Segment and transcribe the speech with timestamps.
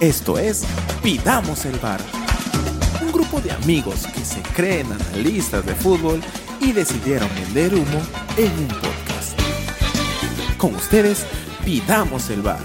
[0.00, 0.66] Esto es
[1.04, 2.00] Pidamos el Bar.
[3.00, 6.20] Un grupo de amigos que se creen analistas de fútbol
[6.60, 8.02] y decidieron vender humo
[8.36, 9.38] en un podcast.
[10.58, 11.24] Con ustedes,
[11.64, 12.58] Pidamos el Bar.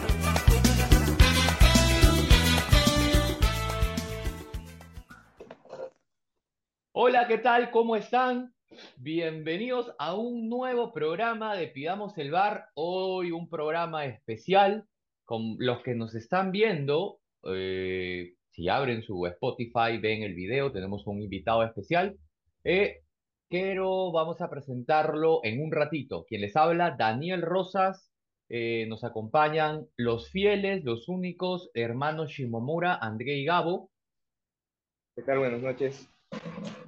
[6.94, 7.70] Hola, ¿qué tal?
[7.70, 8.56] ¿Cómo están?
[8.98, 12.70] Bienvenidos a un nuevo programa de Pidamos el Bar.
[12.74, 14.88] Hoy un programa especial
[15.30, 17.20] con los que nos están viendo.
[17.44, 22.18] eh, si abren su Spotify, ven el video, tenemos un invitado especial.
[22.64, 23.04] Eh,
[23.48, 26.26] pero vamos a presentarlo en un ratito.
[26.26, 28.12] Quien les habla, Daniel Rosas.
[28.50, 33.92] Eh, nos acompañan los fieles, los únicos hermanos Shimomura, André y Gabo.
[35.16, 35.38] ¿Qué tal?
[35.38, 36.10] Buenas noches.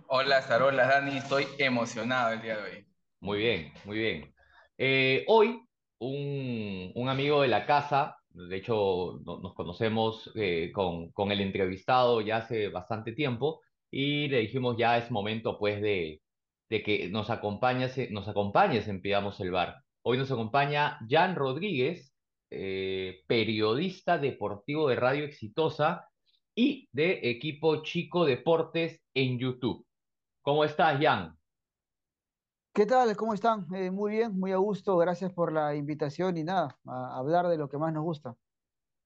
[0.07, 2.87] Hola, Sarola, Dani, estoy emocionado el día de hoy.
[3.19, 4.33] Muy bien, muy bien.
[4.79, 5.61] Eh, hoy,
[5.99, 11.41] un, un amigo de la casa, de hecho no- nos conocemos eh, con, con el
[11.41, 13.61] entrevistado ya hace bastante tiempo,
[13.91, 16.21] y le dijimos ya es momento pues de,
[16.69, 19.77] de que nos acompañes, nos acompañes en Pidamos el Bar.
[20.03, 22.13] Hoy nos acompaña Jan Rodríguez,
[22.49, 26.07] eh, periodista deportivo de Radio Exitosa
[26.55, 29.85] y de Equipo Chico Deportes en YouTube.
[30.41, 31.37] ¿Cómo estás, Jan?
[32.73, 33.17] ¿Qué tal?
[33.17, 33.65] ¿Cómo están?
[33.75, 34.95] Eh, muy bien, muy a gusto.
[34.95, 38.33] Gracias por la invitación y nada, a hablar de lo que más nos gusta.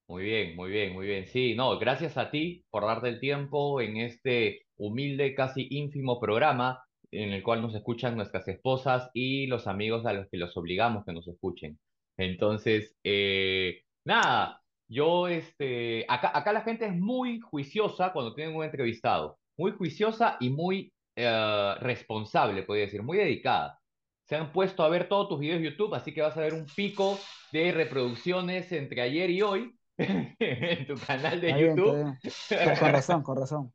[0.08, 1.26] Muy bien, muy bien, muy bien.
[1.26, 6.84] Sí, no, gracias a ti por darte el tiempo en este humilde, casi ínfimo programa
[7.10, 11.04] en el cual nos escuchan nuestras esposas y los amigos a los que los obligamos
[11.04, 11.80] que nos escuchen.
[12.18, 18.64] Entonces, eh, nada, yo, este, acá, acá la gente es muy juiciosa cuando tienen un
[18.64, 23.80] entrevistado, muy juiciosa y muy eh, responsable, podría decir, muy dedicada.
[24.24, 26.54] Se han puesto a ver todos tus videos de YouTube, así que vas a ver
[26.54, 27.20] un pico
[27.52, 31.96] de reproducciones entre ayer y hoy en tu canal de Está YouTube.
[31.96, 32.18] bien.
[32.80, 33.74] Con razón, con razón.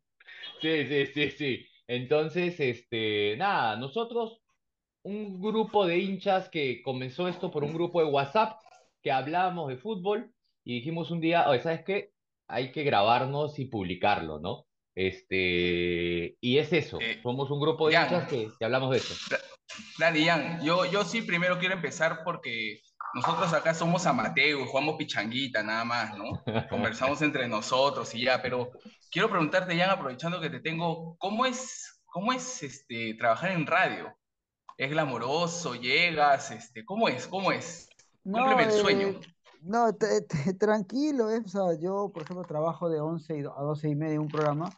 [0.61, 1.67] Sí, sí, sí, sí.
[1.87, 4.43] Entonces, este, nada, nosotros,
[5.03, 8.61] un grupo de hinchas que comenzó esto por un grupo de WhatsApp
[9.03, 10.35] que hablábamos de fútbol
[10.65, 12.13] y dijimos un día, oye, ¿sabes qué?
[12.49, 14.67] Hay que grabarnos y publicarlo, ¿no?
[15.01, 19.15] Este, y es eso, Eh, somos un grupo de hinchas que, que hablamos de eso.
[19.99, 22.81] Dani, Jan, yo, yo sí primero quiero empezar porque
[23.15, 26.25] nosotros acá somos amateurs, jugamos pichanguita nada más, ¿no?
[26.71, 28.71] Conversamos entre nosotros y ya, pero
[29.11, 34.15] quiero preguntarte, Jan, aprovechando que te tengo, ¿cómo es, cómo es este, trabajar en radio?
[34.77, 35.75] ¿Es glamoroso?
[35.77, 36.51] ¿Llegas?
[36.51, 37.27] Este, ¿cómo es?
[37.27, 37.89] ¿Cómo es?
[38.25, 39.21] No, Cúmpleme el eh, sueño.
[39.63, 41.41] no, te- te- tranquilo, eh.
[41.45, 44.21] O sea, yo, por ejemplo, trabajo de 11 y do- a 12 y media en
[44.23, 44.71] un programa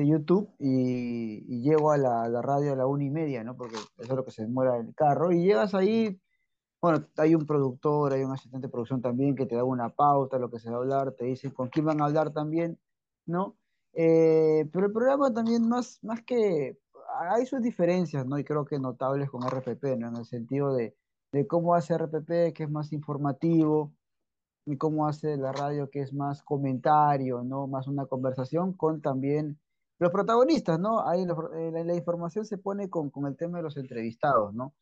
[0.00, 3.56] de YouTube y, y llego a la, la radio a la una y media, ¿no?
[3.56, 5.32] Porque eso es lo que se demora el carro.
[5.32, 6.20] Y llegas ahí,
[6.80, 10.38] bueno, hay un productor, hay un asistente de producción también que te da una pauta,
[10.38, 12.78] lo que se va a hablar, te dicen con quién van a hablar también,
[13.26, 13.56] ¿no?
[13.92, 16.78] Eh, pero el programa también más, más que,
[17.30, 18.38] hay sus diferencias, ¿no?
[18.38, 20.08] Y creo que notables con RPP, ¿no?
[20.08, 20.96] En el sentido de,
[21.32, 23.92] de cómo hace RPP, que es más informativo,
[24.66, 27.66] y cómo hace la radio, que es más comentario, ¿no?
[27.66, 29.58] Más una conversación con también
[30.00, 31.06] los protagonistas, ¿no?
[31.06, 34.74] Ahí eh, la, la información se pone con, con el tema de los entrevistados, ¿no?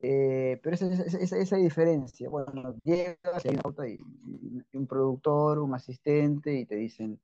[0.00, 3.58] Eh, pero esa, esa, esa- diferencia, bueno, llegas y hay
[4.72, 7.20] un productor, un asistente y te dicen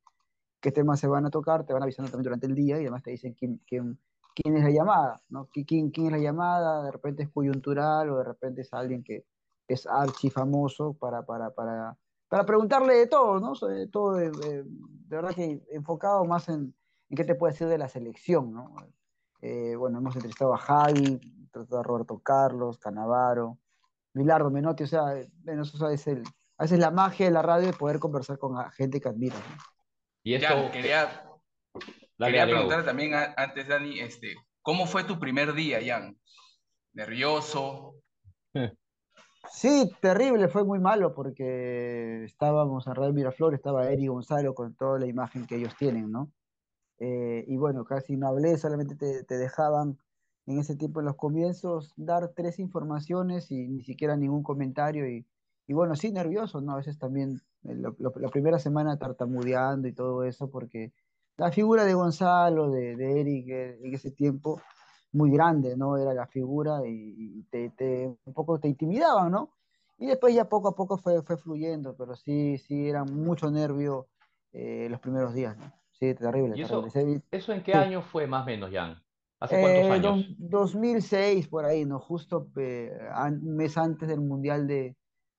[0.60, 3.02] qué temas se van a tocar, te van avisando también durante el día y además
[3.02, 3.98] te dicen quién, quién,
[4.34, 5.48] quién es la llamada, ¿no?
[5.48, 6.84] ¿Qui- ¿Quién, quién es la llamada?
[6.84, 9.26] De repente es coyuntural o de repente es alguien que
[9.68, 13.54] es archi famoso para, para, para, para preguntarle de todo, ¿no?
[13.54, 16.74] Sobre todo, de, de- de verdad que enfocado más en,
[17.08, 18.74] en qué te puede decir de la selección, ¿no?
[19.40, 21.20] Eh, bueno, hemos entrevistado a Javi,
[21.54, 23.58] a Roberto Carlos, Canavaro,
[24.14, 25.02] Milardo Menotti, o sea,
[25.44, 26.22] bueno, eso es el,
[26.58, 29.38] a veces la magia de la radio de poder conversar con la gente que admiras,
[29.38, 29.56] ¿no?
[30.22, 31.12] Y esto, Jan, quería, dale,
[32.18, 32.52] quería dale, Gabo.
[32.54, 36.18] preguntarte también a- antes, Dani, este, ¿cómo fue tu primer día, Jan?
[36.94, 37.94] ¿Nervioso?
[39.52, 44.98] Sí, terrible, fue muy malo porque estábamos en Radio Miraflores, estaba Eri Gonzalo con toda
[44.98, 46.32] la imagen que ellos tienen, ¿no?
[46.98, 49.98] Eh, y bueno, casi no hablé, solamente te, te dejaban
[50.46, 55.08] en ese tiempo, en los comienzos, dar tres informaciones y ni siquiera ningún comentario.
[55.08, 55.26] Y,
[55.66, 56.72] y bueno, sí, nervioso, ¿no?
[56.72, 60.92] A veces también eh, lo- lo- la primera semana tartamudeando y todo eso, porque
[61.36, 64.60] la figura de Gonzalo, de, de Eric eh, en ese tiempo,
[65.12, 65.96] muy grande, ¿no?
[65.96, 69.50] Era la figura y, y te, te- un poco te intimidaban, ¿no?
[69.98, 74.08] Y después ya poco a poco fue, fue fluyendo, pero sí, sí, era mucho nervio
[74.52, 75.72] eh, los primeros días, ¿no?
[75.98, 77.22] Sí, terrible, ¿Y eso, terrible.
[77.30, 77.78] Eso en qué sí.
[77.78, 79.02] año fue más o menos, Jan?
[79.40, 80.18] ¿Hace cuántos Eh, años?
[80.18, 82.00] dos- 2006, por ahí, ¿no?
[82.00, 82.90] Justo eh,
[83.28, 84.96] un mes antes del Mundial de,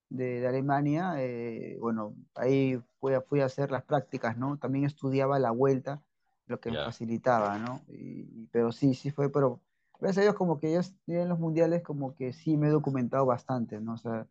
[0.09, 4.57] de, Alemania, eh, bueno, ahí fui a, fui a hacer las prácticas, ¿no?
[4.57, 6.03] También estudiaba la vuelta,
[6.45, 7.85] lo que me facilitaba, ¿no?
[7.89, 9.61] Y, pero sí, sí fue, pero
[9.99, 13.25] gracias a Dios como que yo en los mundiales como que sí me he documentado
[13.25, 13.93] bastante, ¿no?
[13.95, 14.27] O sea,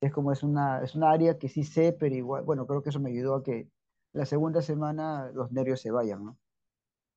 [0.00, 2.90] es como es una, es una área que sí sé, pero igual, bueno, creo que
[2.90, 3.70] eso me ayudó a que
[4.16, 6.38] la segunda semana los nervios se vayan, ¿no?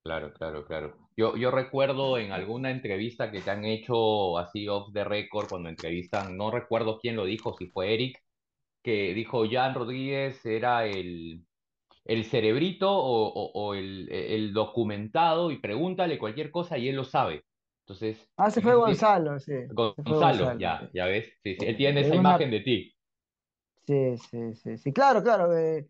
[0.03, 0.95] Claro, claro, claro.
[1.15, 5.69] Yo, yo recuerdo en alguna entrevista que te han hecho así off the record, cuando
[5.69, 8.21] entrevistan, no recuerdo quién lo dijo, si fue Eric,
[8.83, 11.45] que dijo Jan Rodríguez era el,
[12.05, 17.43] el cerebrito o, el, documentado y pregúntale cualquier cosa y él lo sabe.
[17.85, 18.29] Entonces.
[18.37, 19.53] Ah, se fue Gonzalo, sí.
[19.69, 21.27] Gonzalo, ya, ya ves.
[21.43, 21.65] Sí, sí.
[21.65, 22.95] Él tiene esa imagen de ti.
[23.85, 24.93] Sí, sí, sí, sí.
[24.93, 25.57] Claro, claro.
[25.57, 25.87] Eh,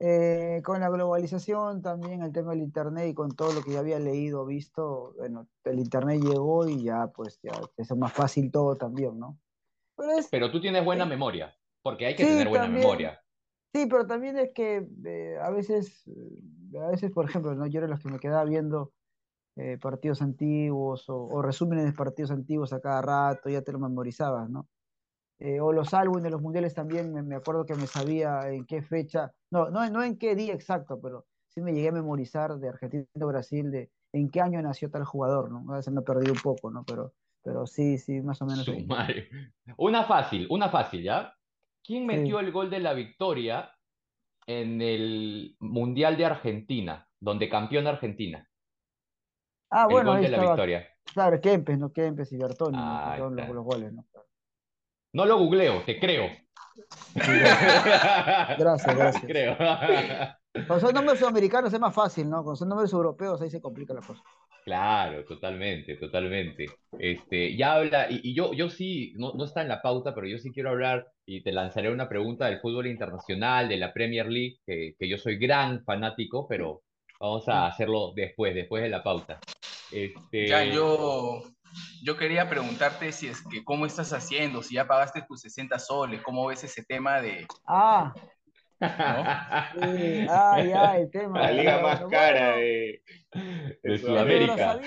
[0.00, 3.80] eh, con la globalización también, el tema del Internet y con todo lo que ya
[3.80, 8.76] había leído, visto, bueno, el Internet llegó y ya, pues, ya es más fácil todo
[8.76, 9.38] también, ¿no?
[10.30, 13.20] Pero, tú tienes buena memoria, porque hay que tener buena memoria.
[13.74, 16.08] Sí, pero también es que eh, a veces,
[16.80, 17.66] a veces, por ejemplo, ¿no?
[17.66, 18.92] yo era los que me quedaba viendo
[19.56, 23.80] eh, partidos antiguos o, o, resúmenes de partidos antiguos a cada rato, ya te lo
[23.80, 24.68] memorizabas, ¿no?
[25.40, 28.82] Eh, o los álbumes de los mundiales también, me, acuerdo que me sabía en qué
[28.82, 32.68] fecha, no, no, no en qué día exacto, pero sí me llegué a memorizar de
[32.68, 35.72] Argentina Brasil, de en qué año nació tal jugador, ¿no?
[35.72, 36.84] A veces me perdí un poco, ¿no?
[36.84, 37.12] Pero,
[37.42, 38.68] pero sí, sí, más o menos.
[39.76, 41.32] Una fácil, una fácil, ¿ya?
[41.84, 43.72] ¿Quién metió el gol de la victoria
[44.46, 48.48] en el Mundial de Argentina, donde campeón Argentina?
[49.70, 50.88] Ah, el bueno, gol de la victoria.
[51.12, 51.92] Claro, Kempes, ¿no?
[51.92, 52.76] Kempes y Bertoni,
[53.18, 54.04] los, los, goles, ¿no?
[55.12, 56.28] No lo googleo, te creo.
[57.14, 59.24] gracias, gracias.
[59.24, 59.56] Creo.
[60.66, 62.42] Con son nombres sudamericanos es más fácil, ¿no?
[62.42, 64.22] Con son nombres europeos ahí se complica la cosa.
[64.64, 66.66] Claro, totalmente, totalmente.
[66.98, 70.38] Este, ya habla, y, yo, yo sí, no, no, está en la pauta, pero yo
[70.38, 74.58] sí quiero hablar y te lanzaré una pregunta del fútbol internacional, de la Premier League,
[74.66, 76.82] que, que yo soy gran fanático, pero
[77.18, 79.40] vamos a hacerlo después, después de la pauta.
[79.90, 80.48] Este...
[80.48, 81.42] Ya, yo,
[82.02, 86.22] yo quería preguntarte si es que cómo estás haciendo, si ya pagaste tus 60 soles,
[86.22, 87.46] cómo ves ese tema de...
[87.66, 88.12] Ah.
[88.80, 91.40] Sí, ah, ya, el tema.
[91.40, 93.02] La liga más cara de,
[93.98, 94.78] Sudamérica.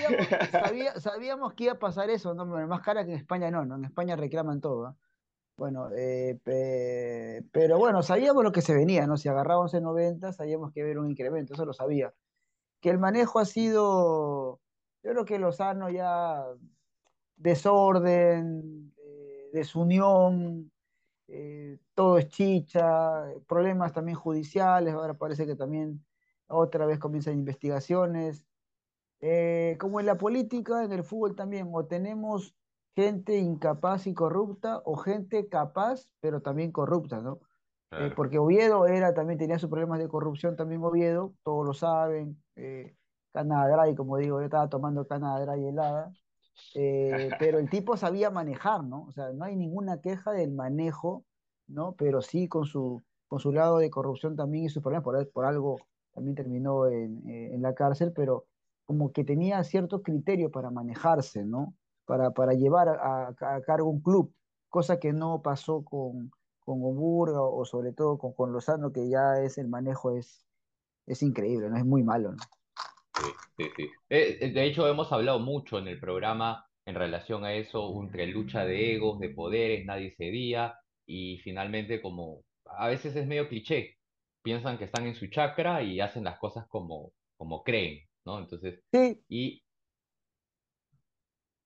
[0.98, 2.46] Sabíamos, que iba a pasar eso, ¿no?
[2.46, 3.76] más cara que en España no, ¿no?
[3.76, 4.88] En España reclaman todo.
[4.88, 4.94] ¿eh?
[5.58, 6.40] Bueno, eh,
[7.52, 9.18] pero bueno, sabíamos lo que se venía, ¿no?
[9.18, 12.14] Si agarrábamos en 90, sabíamos que iba a haber un incremento, eso lo sabía.
[12.80, 14.62] Que el manejo ha sido
[15.02, 16.44] yo creo que Lozano ya
[17.42, 20.70] desorden, eh, desunión,
[21.28, 26.04] eh, todo es chicha, problemas también judiciales, ahora parece que también
[26.46, 28.46] otra vez comienzan investigaciones.
[29.20, 32.54] Eh, como en la política, en el fútbol también, o tenemos
[32.96, 37.40] gente incapaz y corrupta, o gente capaz, pero también corrupta, ¿no?
[38.16, 42.42] porque Oviedo era, también tenía sus problemas de corrupción, también Oviedo, todos lo saben
[43.32, 46.12] cana y como digo, yo estaba tomando cana y helada,
[46.74, 49.04] eh, pero el tipo sabía manejar, ¿no?
[49.04, 51.24] O sea, no hay ninguna queja del manejo,
[51.66, 51.94] ¿no?
[51.96, 55.44] Pero sí con su, con su lado de corrupción también y sus problemas, por, por
[55.44, 55.78] algo
[56.12, 58.46] también terminó en, eh, en, la cárcel, pero
[58.84, 61.74] como que tenía cierto criterio para manejarse, ¿no?
[62.04, 64.34] Para, para llevar a, a, cargo un club,
[64.68, 69.40] cosa que no pasó con, con Oburga o, sobre todo con, con Lozano, que ya
[69.40, 70.46] es el manejo es,
[71.06, 71.76] es increíble, ¿no?
[71.76, 72.42] Es muy malo, ¿no?
[73.56, 77.92] Sí, sí, eh, de hecho, hemos hablado mucho en el programa en relación a eso,
[78.02, 83.48] entre lucha de egos, de poderes, nadie cedía, y finalmente como a veces es medio
[83.48, 83.98] cliché,
[84.42, 88.38] piensan que están en su chakra y hacen las cosas como, como creen, ¿no?
[88.38, 89.22] Entonces, sí.
[89.28, 89.62] y...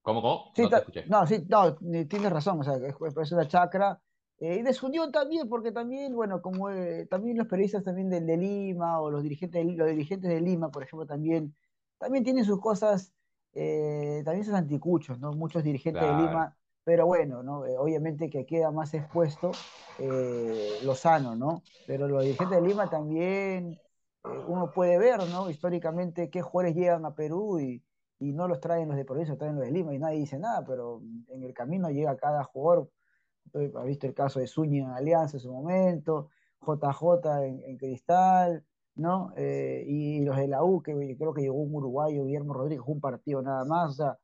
[0.02, 0.52] ¿Cómo, cómo?
[0.56, 1.06] no te escuché.
[1.06, 1.76] No, sí, no,
[2.06, 3.98] tienes razón, o sea, es una chakra,
[4.38, 8.36] eh, y desunión también, porque también, bueno, como eh, también los periodistas también de, de
[8.36, 11.54] Lima o los dirigentes, de, los dirigentes de Lima, por ejemplo, también,
[11.98, 13.14] también tienen sus cosas,
[13.54, 15.32] eh, también sus anticuchos, ¿no?
[15.32, 17.60] Muchos dirigentes de Lima, pero bueno, ¿no?
[17.78, 19.52] obviamente que queda más expuesto
[20.84, 21.62] Lozano, ¿no?
[21.86, 23.80] Pero los dirigentes de Lima también,
[24.46, 25.48] uno puede ver, ¿no?
[25.48, 27.82] Históricamente qué jugadores llegan a Perú y,
[28.18, 30.62] y no los traen los de provincia, traen los de Lima y nadie dice nada,
[30.66, 32.90] pero en el camino llega cada jugador
[33.74, 39.32] ha visto el caso de Zúñiga en Alianza en su momento, JJ en, Cristal, ¿no?
[39.36, 43.00] Eh, y los de la U, que creo que llegó un uruguayo, Guillermo Rodríguez, un
[43.00, 44.18] partido nada más, o sea,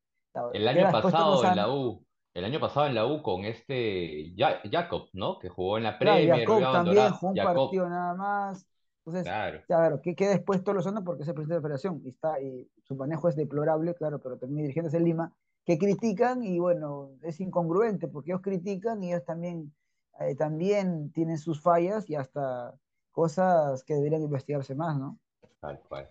[0.52, 5.08] el año pasado en la U, el año pasado en la U con este Jacob,
[5.12, 5.38] ¿no?
[5.38, 6.40] Que jugó en la Premier.
[6.40, 8.66] Jacob también jugó un partido nada más.
[9.04, 9.32] Entonces,
[9.66, 12.40] claro, ¿qué queda expuesto los años porque es el presidente de la federación y, está,
[12.40, 15.32] y su manejo es deplorable, claro, pero también dirigentes en Lima
[15.64, 19.72] que critican y bueno, es incongruente porque ellos critican y ellos también
[20.20, 22.74] eh, también tienen sus fallas y hasta
[23.10, 25.18] cosas que deberían investigarse más, ¿no?
[25.60, 26.08] Tal cual.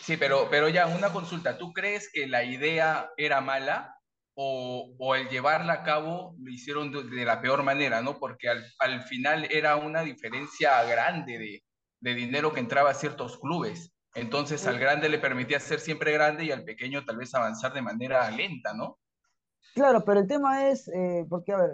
[0.00, 1.58] Sí, pero, pero ya, una consulta.
[1.58, 3.96] ¿Tú crees que la idea era mala
[4.34, 8.18] o, o el llevarla a cabo lo hicieron de, de la peor manera, ¿no?
[8.18, 11.64] Porque al, al final era una diferencia grande de,
[12.00, 13.92] de dinero que entraba a ciertos clubes.
[14.14, 17.82] Entonces al grande le permitía ser siempre grande y al pequeño tal vez avanzar de
[17.82, 18.98] manera lenta, ¿no?
[19.74, 21.70] Claro, pero el tema es, eh, porque, a ver,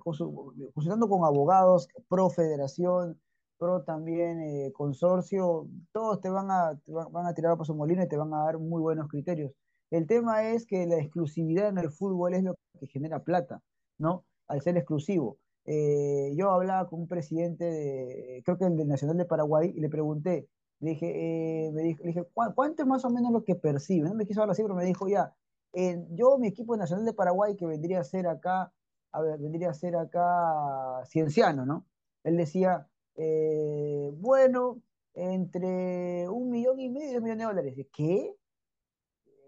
[0.00, 3.18] consu- consultando con abogados, pro federación,
[3.56, 8.02] pro también eh, consorcio, todos te van a, te van, a tirar por su molino
[8.02, 9.52] y te van a dar muy buenos criterios.
[9.90, 13.62] El tema es que la exclusividad en el fútbol es lo que genera plata,
[13.96, 14.26] ¿no?
[14.46, 15.38] Al ser exclusivo.
[15.64, 19.80] Eh, yo hablaba con un presidente, de, creo que el del Nacional de Paraguay, y
[19.80, 20.48] le pregunté,
[20.80, 24.08] le dije, eh, me dije, "¿Cuá- ¿cuánto es más o menos lo que percibe?
[24.08, 25.34] No me quiso dar la cifra, me dijo, ya
[26.10, 28.72] yo, mi equipo nacional de Paraguay, que vendría a ser acá,
[29.12, 31.86] a ver, vendría a ser acá Cienciano, ¿no?
[32.24, 34.82] Él decía, eh, bueno,
[35.14, 37.86] entre un millón y medio y dos millones de dólares.
[37.92, 38.34] ¿Qué?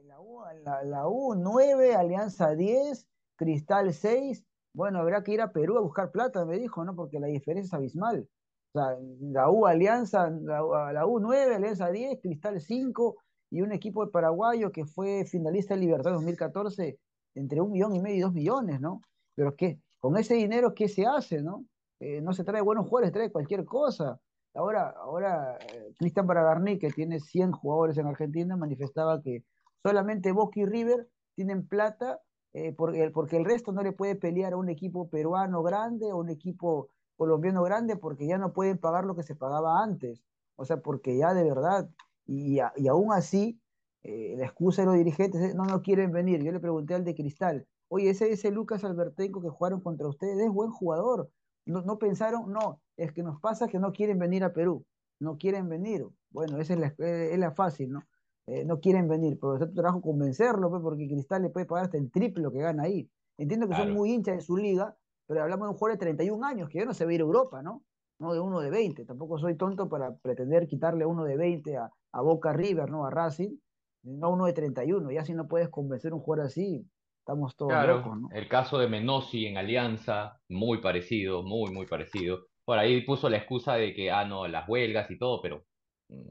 [0.05, 3.07] La U, la, la U 9, Alianza 10,
[3.37, 4.45] Cristal 6.
[4.73, 6.95] Bueno, habrá que ir a Perú a buscar plata, me dijo, ¿no?
[6.95, 8.29] Porque la diferencia es abismal.
[8.73, 13.17] O sea, la U Alianza, la, la U 9, Alianza 10, Cristal 5
[13.51, 16.99] y un equipo de paraguayo que fue finalista de Libertad 2014
[17.35, 19.01] entre un millón y medio y dos millones, ¿no?
[19.35, 19.81] Pero ¿qué?
[19.99, 21.65] Con ese dinero, ¿qué se hace, no?
[21.99, 24.21] Eh, no se trae buenos jugadores, se trae cualquier cosa.
[24.55, 29.45] Ahora, ahora eh, Cristian Bragarni, que tiene 100 jugadores en Argentina, manifestaba que
[29.83, 32.21] solamente Boca y River tienen plata
[32.53, 36.19] eh, porque, porque el resto no le puede pelear a un equipo peruano grande o
[36.19, 36.89] un equipo
[37.21, 40.25] colombiano grande porque ya no pueden pagar lo que se pagaba antes.
[40.57, 41.91] O sea, porque ya de verdad
[42.27, 43.61] y, a- y aún así,
[44.03, 46.43] eh, la excusa de los dirigentes es, no, no quieren venir.
[46.43, 50.39] Yo le pregunté al de Cristal, oye, ese, ese Lucas Albertenco que jugaron contra ustedes
[50.39, 51.31] es buen jugador.
[51.67, 54.87] No, no pensaron, no, es que nos pasa que no quieren venir a Perú,
[55.19, 56.07] no quieren venir.
[56.31, 58.03] Bueno, esa es la, es la fácil, ¿no?
[58.47, 61.85] Eh, no quieren venir, pero es tu trabajo convencerlo, pues, porque Cristal le puede pagar
[61.85, 63.11] hasta el triple lo que gana ahí.
[63.37, 64.97] Entiendo que son muy hinchas de su liga,
[65.31, 67.21] pero hablamos de un jugador de 31 años, que ya no se va a ir
[67.21, 67.85] a Europa, ¿no?
[68.19, 69.05] no de uno de 20.
[69.05, 73.07] Tampoco soy tonto para pretender quitarle uno de 20 a, a Boca River, ¿no?
[73.07, 73.57] A Racing,
[74.03, 75.09] no uno de 31.
[75.13, 76.85] Ya si no puedes convencer a un jugador así,
[77.21, 78.29] estamos todos Claro, locos, ¿no?
[78.33, 82.47] el caso de Menossi en Alianza, muy parecido, muy, muy parecido.
[82.65, 85.63] Por ahí puso la excusa de que, ah, no, las huelgas y todo, pero
[86.09, 86.29] mm,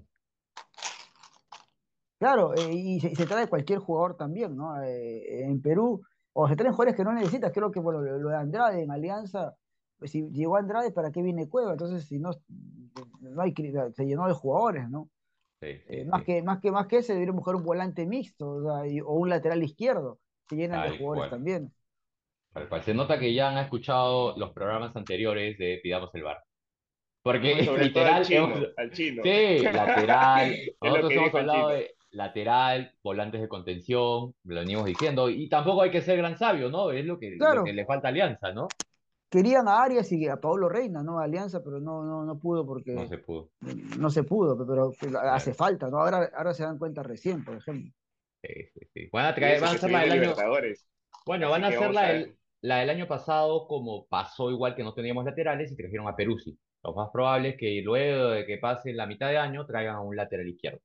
[2.19, 4.83] Claro, eh, y, se, y se trae cualquier jugador también, ¿no?
[4.83, 6.01] Eh, en Perú,
[6.33, 7.51] o se traen jugadores que no necesitas.
[7.53, 9.55] Creo que bueno, lo, lo de Andrade en Alianza,
[9.97, 11.71] pues si llegó Andrade, ¿para qué viene Cueva?
[11.73, 12.31] Entonces, si no,
[13.21, 13.53] no hay,
[13.95, 15.09] se llenó de jugadores, ¿no?
[15.61, 18.05] sí, Eh, sí, más sí, que, más que, más que ese, deberíamos buscar un volante
[18.07, 20.19] mixto, o sea, y- o un lateral izquierdo.
[20.49, 21.73] Se llenan de jugadores cual, también.
[22.53, 22.83] tal cual.
[22.83, 26.43] Se nota que ya han escuchado los programas anteriores de Pidamos el Bar.
[27.23, 29.23] Porque Sobre todo al literal, chino, hemos, al chino.
[29.23, 30.55] Sí, lateral.
[30.81, 36.01] Nosotros hemos hablado de lateral, volantes de contención, lo venimos diciendo, y tampoco hay que
[36.01, 36.91] ser gran sabio, ¿no?
[36.91, 38.67] Es lo que, lo que Claro, le falta a Alianza, ¿no?
[39.29, 41.19] querían a Arias y a Pablo Reina, ¿no?
[41.19, 43.49] A Alianza, pero no, no, no pudo No porque se pudo.
[43.99, 44.91] no se pudo, pero
[45.31, 45.99] hace falta, ¿no?
[45.99, 47.91] Ahora, ahora se dan cuenta recién, por ejemplo.
[48.41, 49.09] Sí, sí, sí.
[49.11, 50.33] Van a traer, van a hacer la del año,
[51.25, 54.93] bueno, Así van a hacer del, la del año pasado como pasó igual que no
[54.93, 56.57] teníamos laterales y trajeron a Peruzzi.
[56.83, 60.01] Lo más probable es que luego de que pase la mitad de año traigan a
[60.01, 60.79] un lateral izquierdo.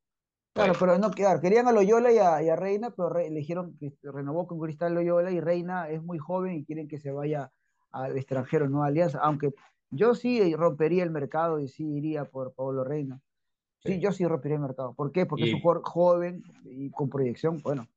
[0.54, 1.40] Claro, pero no quedar.
[1.40, 4.60] Querían a Loyola y a, y a Reina, pero Re- le dijeron que renovó con
[4.60, 7.50] Cristal Loyola y Reina es muy joven y quieren que se vaya
[7.90, 9.18] al extranjero, no a Alianza.
[9.20, 9.52] Aunque
[9.90, 13.20] yo sí rompería el mercado y sí iría por Pablo Reina.
[13.80, 14.00] Sí, Sí.
[14.00, 14.94] yo sí rompería el mercado.
[14.94, 15.26] ¿Por qué?
[15.26, 17.62] Porque es un jugador joven y con proyección.
[17.62, 17.88] Bueno,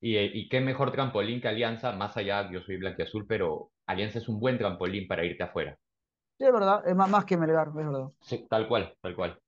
[0.00, 4.28] y, y qué mejor trampolín que Alianza, más allá, yo soy blanquiazul, pero Alianza es
[4.28, 5.78] un buen trampolín para irte afuera.
[6.38, 8.12] sí, es verdad, es más, más que Melgar, es verdad.
[8.22, 9.38] Sí, tal cual, tal cual.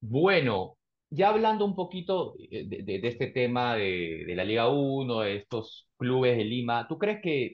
[0.00, 0.78] Bueno,
[1.10, 6.36] ya hablando un poquito de, de- este tema de, la Liga 1, de estos clubes
[6.36, 7.52] de Lima, ¿tú crees que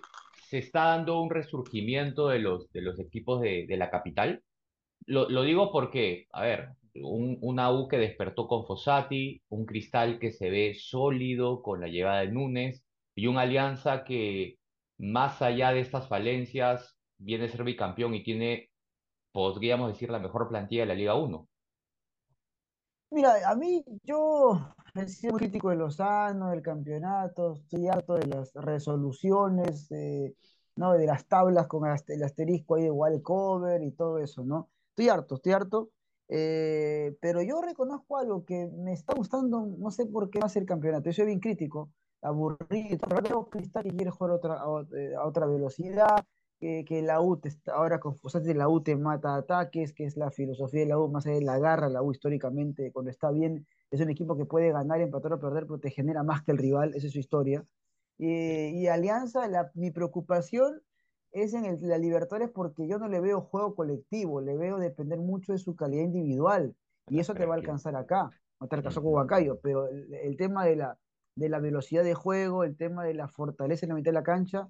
[0.48, 2.68] se está dando un resurgimiento de los,
[3.00, 4.42] equipos de, la capital?
[5.06, 10.50] Lo, digo porque, a ver, un, una que despertó con Fossati, un Cristal que se
[10.50, 12.84] ve sólido con la llegada de Núñez
[13.14, 14.58] y una Alianza que,
[14.98, 18.70] más allá de estas falencias, viene a ser bicampeón y tiene,
[19.32, 21.48] podríamos decir, la mejor plantilla de la Liga 1.
[23.10, 28.26] Mira, a mí yo he sido muy crítico de Lozano, del campeonato, estoy harto de
[28.26, 30.34] las resoluciones, eh,
[30.76, 30.92] ¿no?
[30.92, 34.70] De las tablas con el asterisco ahí de wallcover y todo eso, ¿no?
[34.90, 35.90] Estoy harto, estoy harto,
[36.28, 40.66] eh, pero yo reconozco algo que me está gustando, no sé por qué más el
[40.66, 45.14] campeonato, yo soy bien crítico, aburrido, pero veo Cristal que quiere jugar otra, a, eh,
[45.14, 46.24] a otra velocidad,
[46.58, 50.30] que, la U, te, ahora con de la U te mata ataques, que es la
[50.30, 53.66] filosofía de la U, más allá de la garra, la U históricamente, cuando está bien,
[53.90, 56.58] es un equipo que puede ganar, empatar o perder, pero te genera más que el
[56.58, 57.64] rival, esa es su historia.
[58.18, 60.80] y Alianza, la, mi preocupación
[61.32, 65.18] es en el, la Libertadores porque yo no le veo juego colectivo, le veo depender
[65.18, 66.74] mucho de su calidad individual,
[67.08, 70.64] y eso te va a alcanzar acá, no te alcanzó con Huacayo, pero el, tema
[70.64, 70.98] de la,
[71.36, 74.22] de la velocidad de juego, el tema de la fortaleza en la mitad de la
[74.22, 74.68] cancha,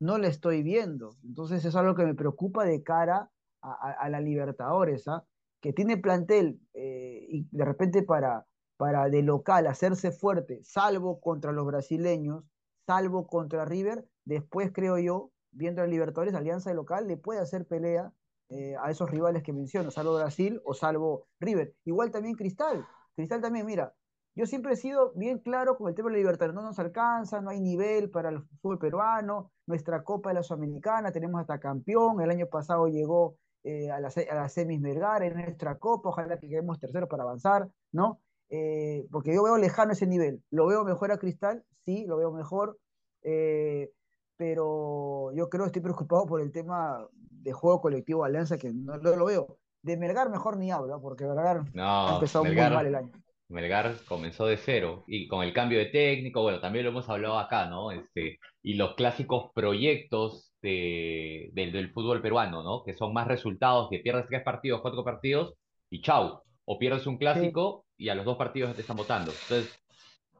[0.00, 1.16] no le estoy viendo.
[1.24, 5.24] Entonces es algo que me preocupa de cara a, la Libertadores, ¿ah?
[5.60, 11.52] que tiene plantel eh, y de repente para, para de local hacerse fuerte, salvo contra
[11.52, 12.44] los brasileños,
[12.86, 17.66] salvo contra River, después creo yo, viendo a Libertadores, Alianza de local le puede hacer
[17.66, 18.12] pelea
[18.50, 21.74] eh, a esos rivales que menciono, salvo Brasil o salvo River.
[21.84, 22.86] Igual también Cristal.
[23.16, 23.92] Cristal también, mira,
[24.34, 26.52] yo siempre he sido bien claro con el tema de la libertad.
[26.52, 29.50] No nos alcanza, no hay nivel para el fútbol peruano.
[29.68, 32.22] Nuestra Copa de la Sudamericana, tenemos hasta campeón.
[32.22, 36.08] El año pasado llegó eh, a, la, a semis Melgar en nuestra Copa.
[36.08, 38.18] Ojalá que quedemos terceros para avanzar, ¿no?
[38.48, 40.42] Eh, porque yo veo lejano ese nivel.
[40.50, 41.64] ¿Lo veo mejor a Cristal?
[41.84, 42.78] Sí, lo veo mejor.
[43.22, 43.92] Eh,
[44.38, 48.96] pero yo creo que estoy preocupado por el tema de juego colectivo Alianza, que no,
[48.96, 49.58] lo veo.
[49.82, 53.12] De Melgar mejor ni hablo, porque Melgar ha empezado muy mal el año.
[53.48, 57.38] Melgar comenzó de cero y con el cambio de técnico, bueno, también lo hemos hablado
[57.38, 57.90] acá, ¿no?
[57.92, 62.82] Este, y los clásicos proyectos de, del fútbol peruano, ¿no?
[62.84, 65.54] Que son más resultados, que pierdes tres partidos, cuatro partidos
[65.90, 66.42] y chau.
[66.70, 69.32] O pierdes un clásico y a los dos partidos te están votando.
[69.32, 69.80] Entonces,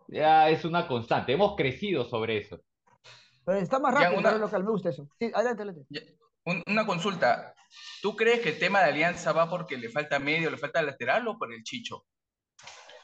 [0.09, 1.33] ya es una constante.
[1.33, 2.61] Hemos crecido sobre eso.
[3.47, 4.37] Pero está más rápido, una...
[4.37, 5.09] lo que me gusta eso.
[5.19, 5.87] Sí, adelante, adelante.
[6.67, 7.55] Una consulta.
[8.03, 11.27] ¿Tú crees que el tema de alianza va porque le falta medio, le falta lateral
[11.29, 12.05] o por el chicho?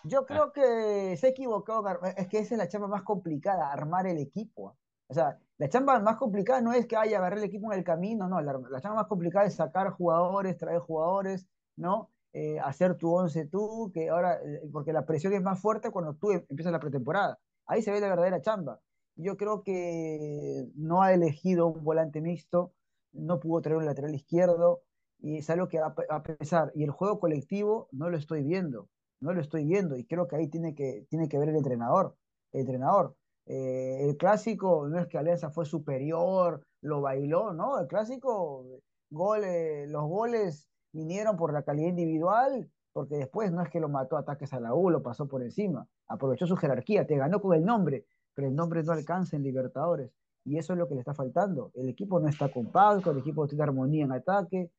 [0.04, 0.26] Yo ah.
[0.26, 1.84] creo que se ha equivocado,
[2.16, 4.76] es que esa es la chamba más complicada, armar el equipo.
[5.08, 7.84] O sea, la chamba más complicada no es que haya agarrar el equipo en el
[7.84, 11.46] camino, no, la, chamba más complicada es sacar jugadores, traer jugadores,
[11.76, 12.10] ¿no?
[12.32, 16.14] Eh, hacer tu once tú, que ahora, eh, porque la presión es más fuerte cuando
[16.14, 17.38] tú em, empiezas la pretemporada.
[17.66, 18.80] Ahí se ve la verdadera chamba.
[19.16, 22.72] Yo creo que no ha elegido un volante mixto,
[23.12, 24.82] no pudo traer un lateral izquierdo,
[25.20, 28.88] y es algo que a, a pesar, y el juego colectivo no lo estoy viendo
[29.24, 32.14] no lo estoy viendo y creo que ahí tiene que, tiene que ver el entrenador.
[32.52, 33.16] El entrenador.
[33.46, 37.80] Eh, el clásico no es que Alianza fue superior, lo bailó, ¿no?
[37.80, 38.64] El clásico,
[39.10, 44.52] los goles vinieron por la calidad individual, porque después no es que lo mató ataques
[44.52, 48.06] a la U, lo pasó por encima, aprovechó su jerarquía, te ganó con el nombre,
[48.34, 50.12] pero el nombre no alcanza en Libertadores.
[50.44, 51.70] Y eso es lo que le está faltando.
[51.74, 54.70] El equipo no está compacto, el equipo tiene armonía en ataque,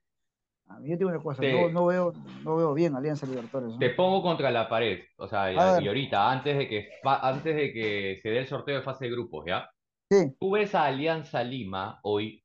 [0.82, 3.78] yo tengo una cosa, no, veo, no veo bien Alianza Libertadores.
[3.78, 8.20] Te pongo contra la pared, o sea, y, ahorita, antes de, que, antes de que
[8.22, 9.70] se dé el sorteo de fase de grupos, ¿ya?
[10.10, 10.36] Sí.
[10.40, 12.44] ¿Tú ves a Alianza Lima hoy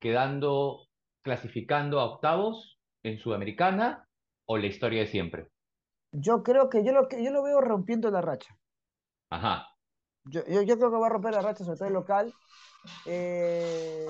[0.00, 0.88] quedando,
[1.22, 4.08] clasificando a octavos en Sudamericana
[4.46, 5.48] o la historia de siempre?
[6.12, 8.56] Yo creo que yo lo, yo lo veo rompiendo la racha.
[9.30, 9.68] Ajá.
[10.24, 12.34] Yo, yo, creo que va a romper la racha, sobre todo el local.
[13.06, 14.06] Eh,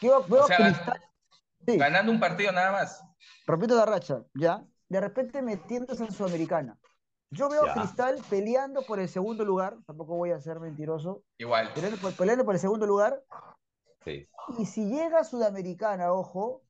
[0.00, 1.02] veo Cristal,
[1.66, 3.02] Ganando un partido nada más.
[3.46, 4.64] Repito la racha, ¿ya?
[4.88, 6.78] De repente metiéndose en Sudamericana.
[7.30, 11.24] Yo veo a Cristal peleando por el segundo lugar, tampoco voy a ser mentiroso.
[11.38, 11.72] Igual.
[11.74, 13.20] Peleando por, el segundo lugar.
[14.04, 14.28] Sí.
[14.58, 16.62] Y si llega a Sudamericana, ojo,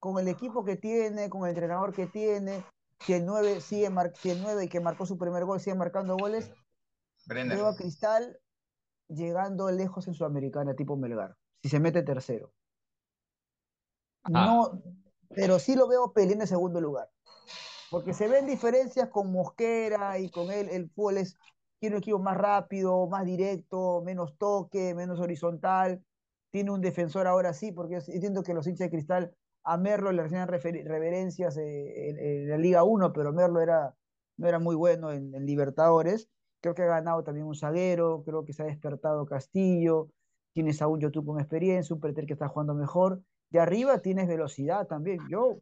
[0.00, 2.64] con el equipo que tiene, con el entrenador que tiene,
[3.04, 3.88] que el 9 sigue
[4.20, 6.52] que el 9 y que marcó su primer gol sigue marcando goles,
[7.26, 8.38] veo a Cristal
[9.08, 12.52] llegando lejos en Sudamericana, tipo Melgar, si se mete tercero.
[14.28, 14.82] No,
[15.34, 17.08] pero sí lo veo peleando en segundo lugar.
[17.90, 20.68] Porque se ven diferencias con Mosquera y con él.
[20.70, 21.36] El fútbol es,
[21.78, 26.02] tiene un equipo más rápido, más directo, menos toque, menos horizontal.
[26.50, 30.22] Tiene un defensor ahora sí, porque entiendo que los hinchas de cristal a Merlo le
[30.22, 33.94] hacían reverencias eh, en, la Liga 1, pero Merlo era,
[34.36, 36.28] no era muy bueno en, Libertadores.
[36.60, 40.08] Creo que ha ganado también un zaguero, creo que se ha despertado Castillo.
[40.52, 44.28] Tienes a un YouTube con experiencia, un Preter que está jugando mejor de arriba tienes
[44.28, 45.18] velocidad también.
[45.28, 45.60] Yo,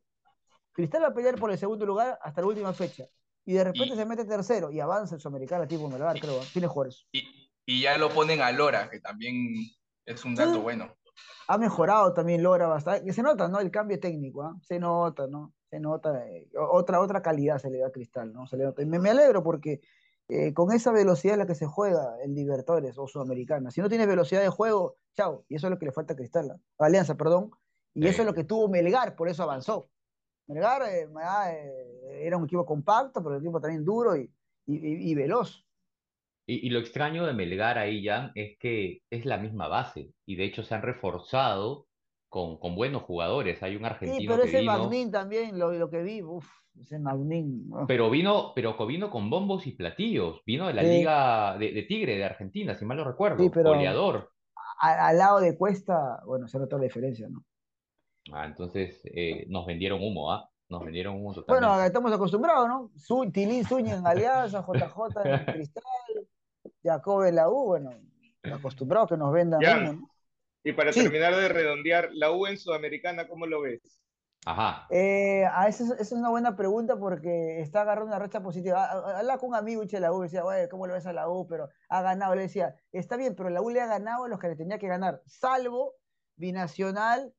[0.72, 3.04] Cristal va a pelear por el segundo lugar hasta la última fecha.
[3.44, 6.40] Y de repente se mete tercero y avanza el Sudamericana tipo Melgar, creo.
[6.52, 7.06] Tiene jugadores.
[7.12, 9.36] Y, y, ya lo ponen a Lora, que también
[10.06, 10.96] es un dato bueno.
[11.46, 13.12] Ha mejorado también Lora bastante.
[13.12, 13.60] Se nota, ¿no?
[13.60, 14.56] El cambio técnico, ¿ah?
[14.62, 15.52] Se nota, ¿no?
[15.68, 16.26] Se nota.
[16.26, 18.46] Eh, otra, otra calidad se le da a Cristal, ¿no?
[18.46, 18.80] Se le nota.
[18.80, 19.82] Y me, me alegro porque
[20.28, 23.70] eh, con esa velocidad en la que se juega el Libertadores o Sudamericana.
[23.70, 25.44] Si no tienes velocidad de juego, chao.
[25.50, 26.58] Y eso es lo que le falta a Cristal.
[26.78, 27.50] Alianza, perdón
[27.94, 29.90] y eso es lo que tuvo Melgar, por eso avanzó.
[30.48, 34.32] Melgar eh, eh, era un equipo compacto, pero un equipo también duro y,
[34.66, 35.66] y, veloz.
[36.46, 40.36] Y, y lo extraño de Melgar ahí, Jan, es que es la misma base y
[40.36, 41.88] de hecho se han reforzado
[42.28, 43.62] con, con buenos jugadores.
[43.62, 46.46] Hay un Sí, argentino pero que ese vino, Magnín también, lo, lo que vi, uff,
[46.80, 47.68] ese Magnín.
[47.86, 50.42] pero vino, pero vino con bombos y platillos.
[50.46, 53.04] Vino de la Sí, Liga de, de Tigre de Argentina, si mal no
[53.36, 54.30] sí, recuerdo, pero goleador.
[54.80, 57.44] a- al lado de Cuesta, bueno, se nota la diferencia, ¿no?
[58.32, 60.48] Ah, entonces eh, nos vendieron humo, ¿ah?
[60.68, 61.86] Nos vendieron humo Bueno, totalmente.
[61.86, 62.90] estamos acostumbrados, ¿no?
[62.96, 65.82] Zu- Tilín Zúñiga en Alianza, JJ en Cristal,
[66.82, 67.90] Jacob en la U, bueno,
[68.42, 70.10] acostumbrados que nos vendan humo, Jan, ¿no?
[70.64, 74.00] y para Sí, terminar de redondear, la U en Sudamericana, ¿cómo lo ves?
[74.46, 78.42] Ajá, eh, a esa, es esa es una buena pregunta porque está agarrando una racha
[78.42, 78.84] positiva.
[78.84, 81.06] A- a- Hablaba con un amigo de la U y decía, güey, ¿cómo lo ves
[81.06, 81.46] a la U?
[81.46, 82.34] Pero ha ganado.
[82.34, 84.78] Le decía, está bien, pero la U le ha ganado a los que le tenía
[84.78, 85.94] que ganar, salvo
[86.36, 87.32] Binacional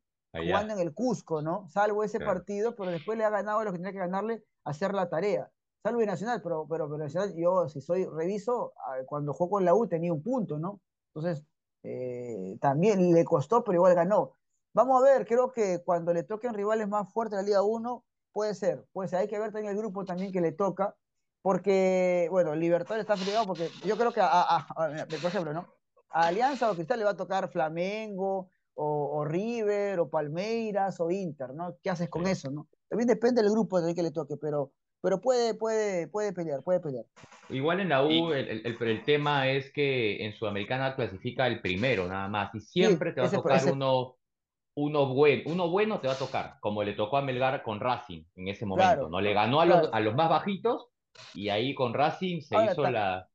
[0.44, 1.68] jugando en el Cusco, ¿no?
[1.70, 2.34] Salvo ese claro.
[2.40, 5.52] partido, pero después le ha ganado a los que tenía que ganarle hacer la tarea.
[5.84, 8.74] Salvo Binacional, pero, pero, pero Nacional, yo si soy reviso,
[9.06, 10.82] cuando jugó con la U tenía un punto, ¿no?
[11.14, 11.46] Entonces,
[11.84, 14.38] eh, también le costó, pero igual ganó.
[14.74, 18.04] Vamos a ver, creo que cuando le toquen rivales más fuertes de la Liga 1,
[18.32, 19.20] puede ser, puede ser.
[19.20, 20.98] Hay que ver también el grupo también que le toca,
[21.42, 25.68] porque, bueno, Libertad está fregado, porque yo creo que, a- a- por ejemplo, ¿no?
[26.10, 31.12] A Alianza o Cristal le va a tocar Flamengo, o, o River, o Palmeiras, o
[31.12, 31.78] Inter, ¿no?
[31.82, 32.28] ¿Qué haces con Sí.
[32.28, 32.68] eso, no?
[32.90, 36.80] También depende del grupo también que le toque, pero, pero puede, puede, puede pelear, puede
[36.80, 37.06] pelear.
[37.50, 41.62] Igual en la U, el, el, el- el tema es que en Sudamericana clasifica el
[41.62, 44.18] primero nada más y Sí, siempre te va a ese, tocar ese, uno,
[44.76, 48.26] uno, buen, uno bueno, te va a tocar, como le tocó a Melgar con Racing
[48.36, 49.22] en ese momento, claro, ¿no?
[49.22, 49.92] Le ganó a los, claro.
[49.94, 50.88] a los más bajitos
[51.34, 53.30] y ahí con Racing se Ahora, hizo la,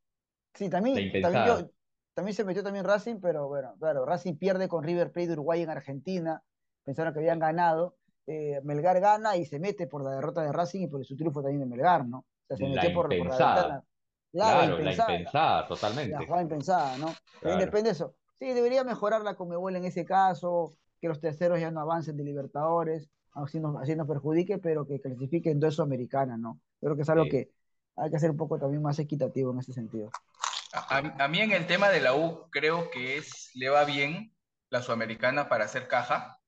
[0.55, 1.44] sí, la también, también impensada.
[1.44, 1.70] yo,
[2.14, 5.62] también se metió también Racing, pero bueno, claro, Racing pierde con River Plate de Uruguay
[5.62, 6.42] en Argentina,
[6.85, 7.96] pensaron que habían ganado,
[8.27, 11.42] eh, Melgar gana y se mete por la derrota de Racing y por su triunfo
[11.42, 12.18] también de Melgar, ¿no?
[12.18, 13.85] O sea, se La metió por, por la ventana.
[14.33, 17.14] Claro, claro, la impensada, impensada, la totalmente, jugada impensada, ¿no?
[17.40, 17.59] Claro.
[17.59, 18.14] depende de eso.
[18.38, 22.25] Sí, debería mejorar la Conmebol en ese caso, que los terceros ya no avancen de
[22.25, 26.61] Libertadores, así nos, así nos perjudique, pero que clasifiquen dos sudamericanas, ¿no?
[26.81, 27.31] Creo que es algo Sí.
[27.31, 27.51] que
[27.96, 30.11] hay que hacer un poco también más equitativo en ese sentido.
[30.72, 34.35] A, mí en el tema de la U creo que es, le va bien
[34.70, 36.38] la Sudamericana para hacer caja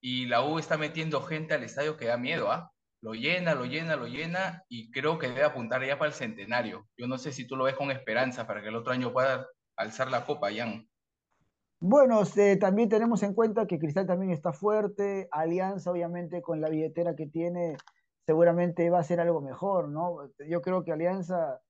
[0.00, 2.72] y la U está metiendo gente al estadio que da miedo, ¿ah?
[3.00, 6.88] Lo llena, lo llena, lo llena y creo que debe apuntar ya para el centenario.
[6.96, 9.46] Yo no sé si tú lo ves con esperanza para que el otro año pueda
[9.76, 10.88] alzar la copa, Jan.
[11.80, 16.68] Bueno, se- también tenemos en cuenta que Cristal también está fuerte, Alianza obviamente con la
[16.68, 17.76] billetera que tiene
[18.24, 20.30] seguramente va a ser algo mejor, ¿no?
[20.48, 21.60] Yo creo que Alianza,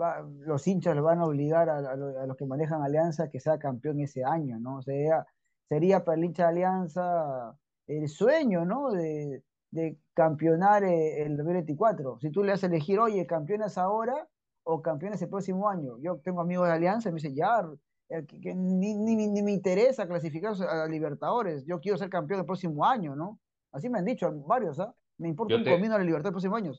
[0.00, 3.28] va- los hinchas lo van a obligar a, a lo- a los que manejan Alianza
[3.30, 4.76] que sea campeón ese año, ¿no?
[4.78, 5.26] O sea,
[5.68, 8.90] sería para el hincha de Alianza el sueño, ¿no?
[8.92, 12.18] De, de campeonar eh, el 2024.
[12.20, 14.28] Si tú le haces elegir, oye, campeonas ahora
[14.64, 15.98] o campeones el próximo año.
[15.98, 17.68] Yo tengo amigos de Alianza y me dicen, ya,
[18.08, 22.46] que, que ni, ni, ni- me interesa clasificar a Libertadores, yo quiero ser campeón el
[22.46, 23.38] próximo año, ¿no?
[23.72, 24.94] Así me han dicho varios, ¿ah?
[25.18, 26.72] Me importa Yo un te, comino la Libertad el próximo año.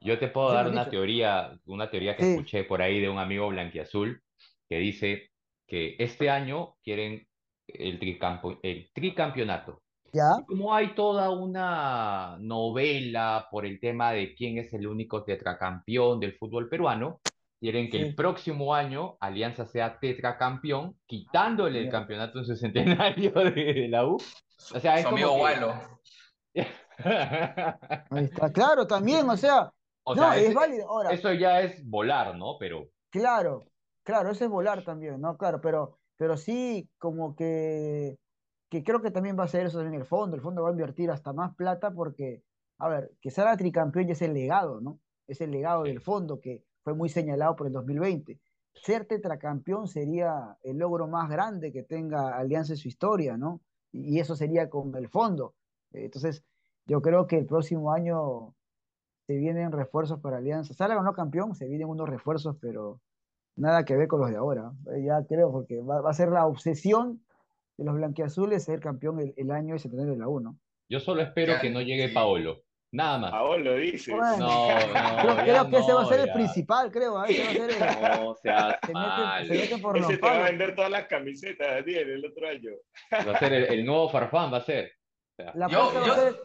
[0.00, 0.90] Yo te puedo dar una dicho.
[0.90, 4.22] teoría, una teoría que Sí, escuché por ahí de un amigo blanquiazul
[4.68, 5.30] que dice
[5.66, 7.26] que este año quieren
[7.66, 9.82] el tricampo- el tricampeonato.
[10.12, 15.24] ya, Y como hay toda una novela por el tema de quién es el único
[15.24, 17.20] tetracampeón del fútbol peruano,
[17.60, 23.50] quieren que el próximo año Alianza sea tetracampeón, quitándole el campeonato en su centenario de,
[23.74, 24.30] de la U.
[24.70, 25.68] O sea, es su como amigo que...
[28.10, 29.70] Ahí está, claro, también, o sea,
[30.08, 30.88] O no, sea, es, es válido.
[30.88, 32.56] Ahora, eso ya es volar, ¿no?
[32.58, 33.66] Pero claro,
[34.02, 35.36] claro, ese es volar también, ¿no?
[35.36, 38.16] Claro, pero, pero sí, como que,
[38.70, 40.34] que creo que también va a ser eso también el fondo.
[40.34, 42.42] El fondo va a invertir hasta más plata porque,
[42.78, 44.98] a ver, que sea tricampeón ya es el legado, ¿no?
[45.26, 48.40] Es el legado del fondo que fue muy señalado por el 2020.
[48.72, 53.60] Ser tetracampeón sería el logro más grande que tenga Alianza en su historia, ¿no?
[53.92, 55.54] Y eso sería con el fondo.
[55.92, 56.44] Entonces,
[56.86, 58.54] yo creo que el próximo año
[59.28, 60.72] se vienen refuerzos para Alianza.
[60.72, 62.98] Salga o no campeón, se vienen unos refuerzos, pero
[63.56, 64.72] nada que ver con los de ahora.
[64.96, 67.22] Eh, Ya creo, porque va, va a ser la obsesión
[67.76, 70.58] de los blanquiazules ser campeón el, el año de centenario de la U, ¿no?
[70.90, 72.14] yo solo espero que no llegue sí.
[72.14, 72.62] Paolo.
[72.90, 73.32] Nada más.
[73.34, 74.16] Ahora lo dices.
[74.16, 77.18] Bueno, No, creo, no, creo que ese va a no, ser el principal, creo.
[77.18, 77.26] ¿ah?
[77.28, 80.26] Ese va a ser el, No seas se meten, se meten por los Ese te
[80.26, 82.70] va a vender todas las camisetas, Daniel, el otro año.
[83.12, 84.90] Va a ser el, el nuevo Farfán, va a ser.
[85.38, 86.36] O sea, La Yo, va a ser,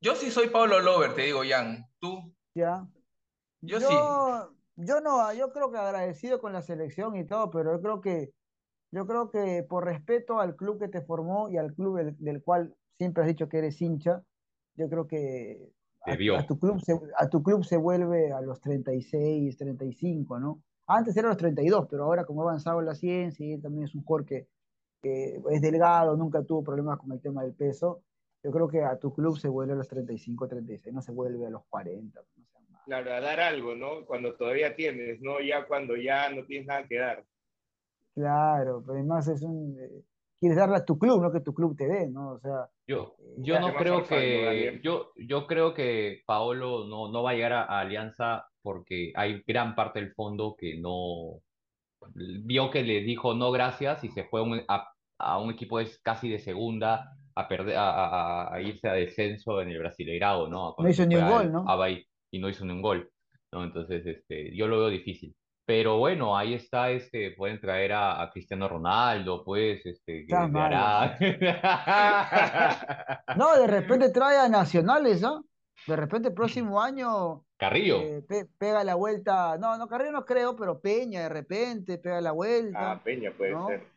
[0.00, 1.86] yo sí soy Pablo Lover, te digo, Jan.
[1.98, 2.86] Tú, ya.
[3.60, 3.94] yo sí.
[4.78, 8.32] Yo, no, yo creo que agradecido con la selección y todo, pero yo creo que,
[8.90, 12.42] yo creo que por respeto al club que te formó y al club del, del
[12.42, 14.22] cual siempre has dicho que eres hincha,
[14.74, 16.36] yo creo que a, debió.
[16.36, 20.62] a tu club se, a tu club se vuelve a los 36, 35, ¿no?
[20.86, 23.94] Antes era los 32, pero ahora como ha avanzado la ciencia y él también es
[23.94, 24.46] un jugador que,
[25.02, 28.02] que es delgado, nunca tuvo problemas con el tema del peso,
[28.46, 31.46] yo creo que a tu club se vuelve a los 35, 36, no se vuelve
[31.46, 32.20] a los 40.
[32.20, 34.06] No sé, claro, a dar algo, ¿no?
[34.06, 37.24] Cuando todavía tienes, no ya cuando ya no tienes nada que dar.
[38.14, 39.76] Claro, pero además es un...
[39.80, 40.04] Eh,
[40.38, 42.34] quieres darle a tu club, no que tu club te dé, ¿no?
[42.34, 42.68] O sea...
[42.86, 44.80] Yo, eh, yo no creo que...
[44.80, 49.42] Yo, yo creo que Paolo no, no va a llegar a, a Alianza porque hay
[49.44, 51.40] gran parte del fondo que no...
[52.14, 56.28] Vio que le dijo no gracias y se fue a, a un equipo es casi
[56.28, 60.74] de segunda a, perder, a, a, irse a descenso en el Brasileirado, ¿no?
[60.78, 61.66] no hizo ni un gol, ¿no?
[62.30, 63.10] y no hizo ni un gol,
[63.52, 63.62] ¿no?
[63.62, 65.36] Entonces, este, yo lo veo difícil.
[65.66, 71.16] Pero bueno, ahí está, este, pueden traer a, a Cristiano Ronaldo, pues, este, que hará...
[73.36, 75.44] No, de repente trae a nacionales, ¿no?
[75.86, 77.44] De repente el próximo año...
[77.58, 78.00] Carrillo.
[78.00, 82.20] Eh, pe pega la vuelta, no, no, Carrillo no creo, pero Peña de repente pega
[82.20, 82.92] la vuelta.
[82.92, 83.66] Ah, Peña puede ¿no?
[83.66, 83.95] ser.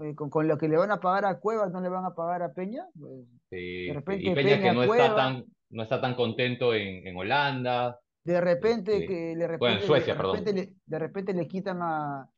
[0.00, 2.14] Eh, con, con, lo que le van a pagar a Cuevas, no le van a
[2.14, 2.86] pagar a Peña.
[2.98, 6.14] Pues, sí, de repente y Peña, Peña que no Cueva, está tan no está tan
[6.14, 8.00] contento en, en Holanda.
[8.24, 10.36] De repente, este, que le repente, bueno, en Suecia, de perdón.
[10.36, 12.28] repente, le, de repente le quitan a,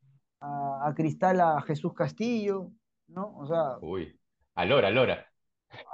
[0.41, 2.71] a, a, Cristal a Jesús Castillo,
[3.09, 3.37] ¿no?
[3.39, 3.79] O sea.
[3.81, 4.19] Uy,
[4.55, 5.27] a Lora, a Lora.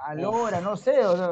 [0.04, 1.30] A Lora, no sé, o, sea,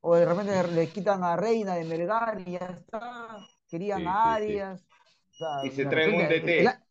[0.00, 3.38] o de repente le quitan a Reina de Melgar y ya está.
[3.68, 4.80] Querían sí, a Arias.
[4.80, 4.92] Sí, sí.
[5.30, 6.62] O sea, y se traen un DT.
[6.62, 6.81] La,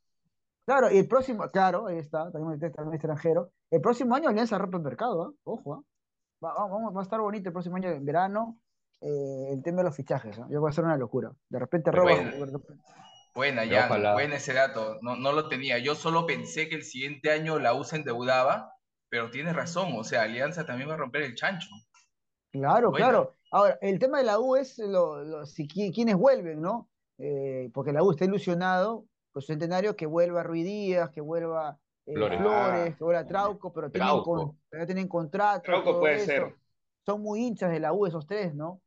[0.65, 3.51] claro, y el próximo, claro, ahí está, también también extranjero.
[3.69, 5.35] El próximo año Alianza rompe el mercado, ¿eh?
[5.43, 5.85] Ojo, ¿eh?
[6.43, 8.59] Va, va, va, a estar bonito el próximo año en verano.
[9.01, 10.49] Eh, el tema de los fichajes, ¿no?
[10.49, 11.31] Yo voy a hacer una locura.
[11.49, 12.13] De repente roba.
[12.13, 12.31] Buena,
[13.33, 14.99] buena ya, buen ese dato.
[15.01, 15.77] No, no lo tenía.
[15.79, 18.73] Yo solo pensé que el siguiente año la U se endeudaba,
[19.09, 19.93] pero tienes razón.
[19.95, 21.69] O sea, Alianza también va a romper el chancho.
[22.51, 23.05] Claro, buena.
[23.05, 23.35] claro.
[23.51, 26.89] Ahora, el tema de la U es lo, lo, si, quienes vuelven, ¿no?
[27.17, 31.79] Eh, porque la U está ilusionado con su centenario que vuelva Ruiz Díaz, que vuelva
[32.05, 35.63] eh, Flores, Flores que vuelva Trauco, pero tienen, con, tienen contrato.
[35.63, 36.25] Trauco puede eso.
[36.25, 36.55] ser.
[37.05, 38.81] Son muy hinchas de la U esos tres, ¿no?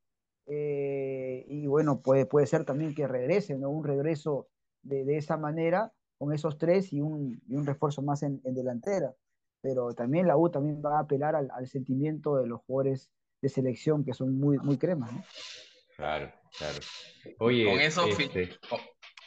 [0.46, 3.70] Eh, y bueno, puede, puede ser también que regresen, ¿no?
[3.70, 4.48] Un regreso
[4.83, 8.54] de, de esa manera, con esos tres y un, y un refuerzo más en, en,
[8.54, 9.14] delantera.
[9.61, 13.48] Pero también la U también va a apelar al, al, sentimiento de los jugadores de
[13.48, 15.24] selección que son muy, muy cremas, ¿no?
[15.96, 16.78] Claro, claro.
[17.38, 18.50] Oye, con, eso este...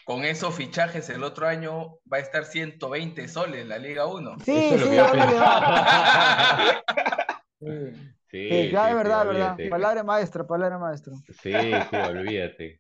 [0.08, 4.40] con, esos fichajes el otro año va a estar 120 soles en la Liga 1.
[4.40, 4.96] Sí, Eso sí,
[7.60, 8.08] sí.
[8.30, 9.58] Sí, sí, es verdad, sí, verdad.
[9.70, 11.14] Palabra maestra, palabra maestra.
[11.42, 12.80] Sí, sí, olvídate.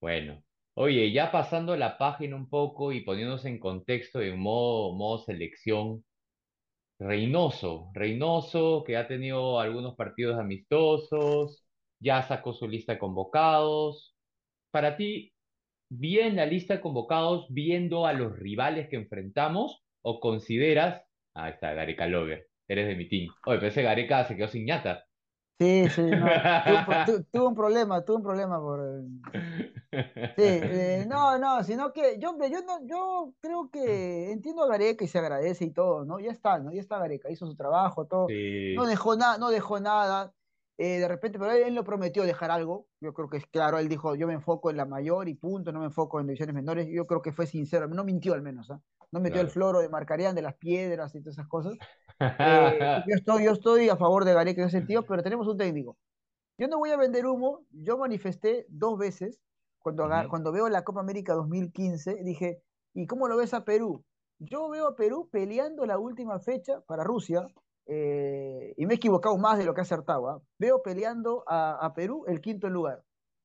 [0.00, 0.42] Bueno,
[0.74, 6.04] oye, ya pasando la página un poco y poniéndose en contexto en modo, modo selección,
[7.00, 11.64] Reynoso, Reynoso, que ha tenido algunos partidos amistosos,
[11.98, 14.14] ya sacó su lista de convocados.
[14.70, 15.29] Para ti,
[15.90, 21.02] ¿bien la lista de convocados viendo a los rivales que enfrentamos o consideras,
[21.34, 23.30] ah, está Gareca Lover, eres de mi team.
[23.44, 25.04] Oye, pero ese Gareca se quedó sin ñata.
[25.58, 26.26] Sí, sí, no.
[27.06, 29.02] tuvo, tu, un problema, tuvo un problema por...
[30.36, 35.04] Sí, eh, no, no, sino que yo, yo, no, yo creo que entiendo a Gareca
[35.04, 36.18] y se agradece y todo, ¿no?
[36.18, 36.72] Ya está, ¿no?
[36.72, 38.28] Ya está Gareca, hizo su trabajo, todo.
[38.28, 38.74] Sí.
[38.74, 40.32] No dejó nada, no dejó nada.
[40.82, 42.86] Eh, de repente, pero él, él, lo prometió dejar algo.
[43.02, 45.72] Yo creo que es claro, él dijo, yo me enfoco en la mayor y punto,
[45.72, 46.88] no me enfoco en divisiones menores.
[46.90, 48.78] Yo creo que fue sincero, no mintió al menos, ¿eh?
[49.12, 49.46] No metió claro.
[49.46, 51.74] el floro de Marcarían, de las piedras y todas esas cosas.
[52.18, 55.58] Eh, yo, estoy, yo estoy a favor de Gareca en ese sentido, pero tenemos un
[55.58, 55.98] técnico.
[56.56, 59.38] Yo no voy a vender humo, yo manifesté dos veces,
[59.80, 60.28] cuando, uh -huh.
[60.30, 62.62] cuando veo la Copa América 2015, dije,
[62.94, 64.02] ¿y cómo lo ves a Perú?
[64.38, 67.46] Yo veo a Perú peleando la última fecha para Rusia,
[67.92, 70.30] eh, y me he equivocado más de lo que he acertado.
[70.30, 70.40] ¿eh?
[70.58, 73.02] Veo peleando a, a, Perú el quinto lugar,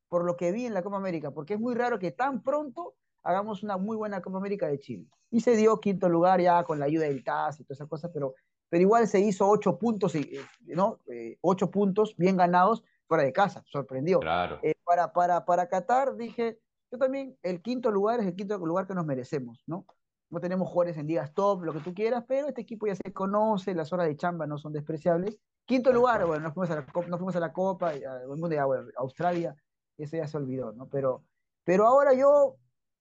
[0.08, 2.94] por lo que vi en la Copa América, porque es muy raro que tan pronto
[3.24, 5.08] hagamos una muy buena Copa América de Chile.
[5.32, 8.12] Y se dio quinto lugar ya con la ayuda del TAS y todas esas cosas,
[8.14, 8.36] pero,
[8.70, 10.14] pero igual se hizo ocho puntos,
[10.62, 11.00] ¿no?
[11.08, 14.20] Eh, ocho puntos bien ganados fuera de casa, sorprendió.
[14.20, 14.60] Claro.
[14.62, 16.60] Eh, para, para, para Qatar dije,
[16.92, 19.88] yo también, el quinto lugar es el quinto lugar que nos merecemos, ¿no?
[20.36, 23.14] No tenemos jugadores en ligas top, lo que tú quieras, pero este equipo ya se
[23.14, 25.40] conoce, las horas de chamba no son despreciables.
[25.64, 28.62] Quinto lugar, bueno, nos fuimos a la, nos fuimos a la Copa, al mundo de
[28.62, 29.56] bueno, Australia,
[29.98, 30.90] eso ya se olvidó, ¿no?
[30.90, 31.24] Pero,
[31.64, 32.58] pero ahora yo,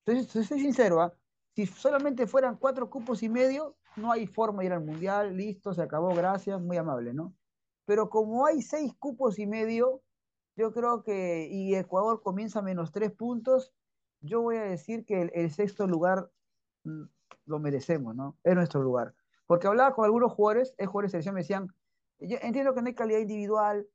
[0.07, 1.11] soy, soy sincero, ¿eh?
[1.57, 5.75] si solamente fueran cuatro cupos y medio, no hay forma de ir al Mundial, listo,
[5.75, 7.35] se acabó, gracias, muy amable, ¿no?
[7.85, 10.03] Pero como hay seis cupos y medio,
[10.55, 13.75] yo creo que, y Ecuador comienza a menos tres puntos,
[14.21, 16.31] yo voy a decir que el, el sexto lugar
[17.47, 18.39] lo merecemos, ¿no?
[18.45, 19.15] Es nuestro lugar.
[19.47, 21.69] Porque hablaba con algunos jugadores, es jugadores de selección, me decían,
[22.19, 23.87] yo entiendo que no hay calidad individual,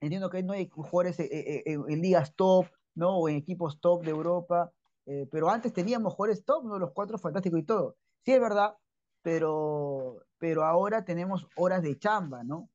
[0.00, 3.18] entiendo que no hay jugadores en, en, en, ligas top, ¿no?
[3.18, 4.72] O en equipos top de Europa,
[5.06, 6.78] Eh, pero antes teníamos jugadores top, ¿no?
[6.78, 7.96] los cuatro fantásticos y todo.
[8.24, 8.76] Sí, es verdad,
[9.22, 12.70] pero, pero ahora tenemos horas de chamba, ¿no?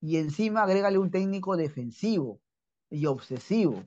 [0.00, 2.40] Y encima agrégale un técnico defensivo
[2.90, 3.84] y obsesivo,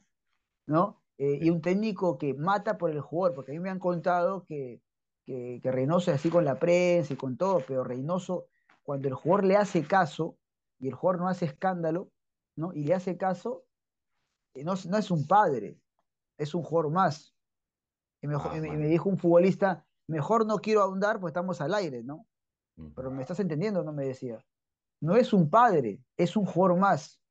[0.68, 1.02] ¿no?
[1.18, 4.44] Eh, y un técnico que mata por el jugador, porque a mí me han contado
[4.46, 4.82] que,
[5.30, 8.48] que, que Reynoso es así con la prensa y con todo, pero Reynoso,
[8.82, 10.40] cuando el jugador le hace caso
[10.80, 12.10] y el jugador no hace escándalo,
[12.56, 12.74] ¿no?
[12.74, 13.66] Y le hace caso,
[14.56, 15.80] eh, no, no es un padre,
[16.36, 17.36] es un jugador más.
[18.24, 22.04] Y, Ah, me, me dijo un futbolista, mejor no quiero ahondar porque estamos al aire,
[22.04, 22.26] ¿no?
[22.96, 24.44] Pero me estás entendiendo, no me decía.
[25.00, 27.22] No es un padre, es un jugador más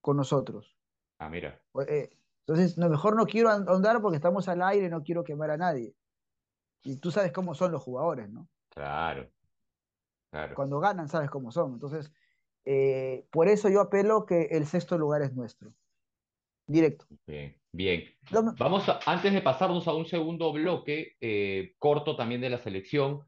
[0.00, 0.76] con nosotros.
[1.20, 1.60] Ah, mira.
[1.86, 2.10] Eh,
[2.44, 5.56] entonces, no, mejor no quiero ahon- ahondar porque estamos al aire, no quiero quemar a
[5.56, 5.94] nadie.
[6.82, 8.48] Y tú sabes cómo son los jugadores, ¿no?
[8.70, 9.30] Claro,
[10.30, 10.54] claro.
[10.54, 11.74] Cuando ganan, sabes cómo son.
[11.74, 12.12] Entonces,
[12.64, 15.74] eh, por eso yo apelo que el sexto lugar es nuestro.
[16.66, 17.06] Directo.
[17.26, 18.04] Bien, bien.
[18.58, 23.26] Vamos a- antes de pasarnos a un segundo bloque, eh, corto también de la selección,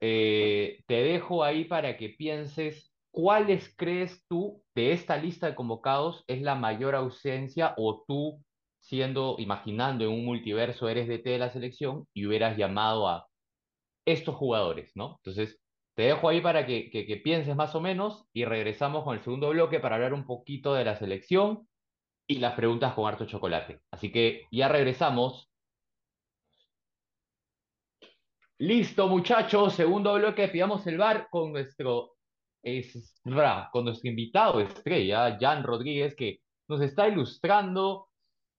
[0.00, 6.24] eh, te dejo ahí para que pienses cuáles crees tú de esta lista de convocados
[6.26, 8.42] es la mayor ausencia o tú
[8.80, 13.26] siendo, imaginando en un multiverso, eres DT de la selección y hubieras llamado a
[14.04, 15.16] estos jugadores, ¿no?
[15.18, 15.60] Entonces,
[15.94, 19.50] te dejo ahí para que, que, pienses más o menos y regresamos con el segundo
[19.50, 21.68] bloque para hablar un poquito de la selección
[22.26, 23.80] y las preguntas con harto chocolate.
[23.90, 25.50] Así que ya regresamos.
[28.58, 32.12] Listo, muchachos, segundo bloque, pidamos el bar con nuestro,
[32.62, 33.20] es,
[33.72, 38.09] con nuestro invitado estrella, Jan Rodríguez, que nos está ilustrando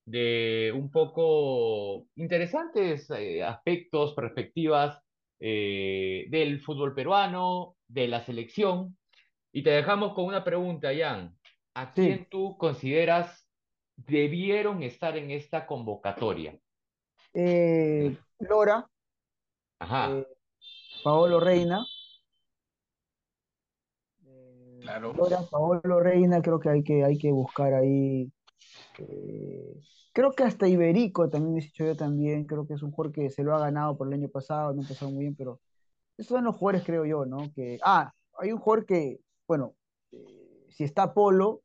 [0.05, 5.01] de un poco interesantes eh, aspectos, perspectivas
[5.39, 8.97] eh, del fútbol peruano, de la selección.
[9.51, 11.37] Y te dejamos con una pregunta, Jan.
[11.73, 12.01] ¿A Sí.
[12.03, 13.49] quién tú consideras
[13.95, 16.59] debieron estar en esta convocatoria?
[17.33, 18.87] eh, Lora,
[19.79, 20.27] Ajá, eh,
[21.03, 21.85] Paolo Reina.
[24.79, 25.13] Claro.
[25.13, 28.31] Lora, Paolo Reina, creo que hay que, hay que buscar ahí.
[28.99, 29.79] Eh,
[30.13, 33.29] creo que hasta Iberico también, he dicho yo también, creo que es un jugador que
[33.29, 35.59] se lo ha ganado por el año pasado, no ha empezado muy bien, pero
[36.17, 37.51] esos son los jugadores, creo yo, ¿no?
[37.53, 39.73] Que, ah, hay un jugador que, bueno,
[40.11, 41.61] eh, si está Polo,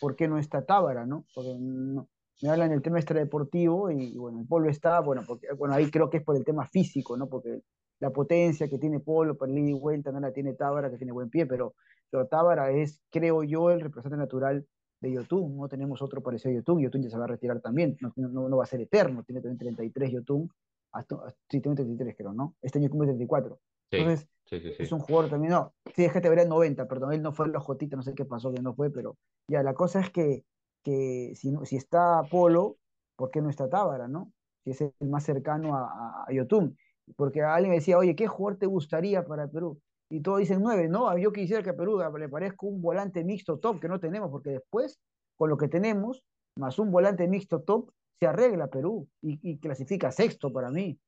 [0.00, 1.24] ¿por qué no está Tábara, no?
[1.34, 2.08] Porque no-
[2.40, 6.08] me hablan del tema extradeportivo y, bueno, el Polo está, bueno, porque, bueno, ahí creo
[6.08, 7.28] que es por el tema físico, ¿no?
[7.28, 7.62] Porque
[7.98, 10.98] la potencia que tiene Polo para el ida y vuelta no la tiene Tábara, que
[10.98, 11.74] tiene buen pie, pero,
[12.10, 14.64] pero Tábara es, creo yo, el representante natural
[15.00, 17.96] de Yotun, no tenemos otro parecido a Yotun, Yotun ya se va a retirar también,
[18.00, 20.50] no, no, no va a ser eterno, tiene también 33 Yotun,
[20.92, 21.16] hasta,
[21.48, 22.56] sí, tiene 33 creo, ¿no?
[22.62, 23.60] Este año cumple 34.
[23.90, 24.82] sí, Entonces, sí, sí, sí.
[24.82, 27.32] es un jugador también, no, sí, es que te verá en 90, perdón, él no
[27.32, 29.16] fue en los Jotitas, no sé qué pasó, que no fue, pero
[29.48, 30.44] ya, la cosa es que,
[30.82, 32.78] que si, si está Polo,
[33.16, 34.32] ¿por qué no está Tábara, no?
[34.64, 36.76] Si es el más cercano a, a, a Yotun.
[37.16, 39.80] Porque alguien me decía, oye, ¿qué jugador te gustaría para Perú?
[40.10, 43.58] Y todos dicen nueve, no, yo quisiera que a Perú le parezca un volante mixto
[43.58, 44.98] top que no tenemos, porque después,
[45.36, 46.22] con lo que tenemos,
[46.56, 50.98] más un volante mixto top, se arregla Perú y, y clasifica sexto para mí.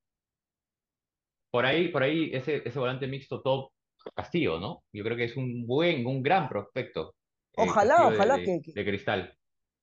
[1.51, 3.71] Por ahí, por ahí, ese, ese volante mixto top
[4.15, 4.83] Castillo, ¿no?
[4.95, 7.15] Yo creo que es un buen, un gran prospecto.
[7.57, 9.35] eh, Ojalá, Castillo ojalá de- que- de Cristal.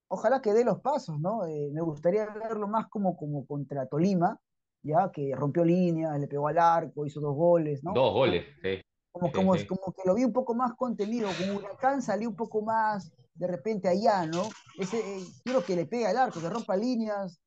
[0.09, 1.45] ojalá que dé los pasos, ¿no?
[1.45, 4.39] Eh, me gustaría verlo más como, como contra Tolima,
[4.83, 7.93] ya que rompió líneas, le pegó al arco, hizo dos goles, ¿no?
[7.93, 8.81] Dos goles, sí.
[9.17, 9.65] Como, como, sí.
[9.65, 13.47] como que lo vi un poco más contenido, como Huracán salió un poco más de
[13.47, 14.55] repente allá, ¿no?
[14.77, 17.39] Ese, eh, quiero que le pegue al arco, que rompa líneas,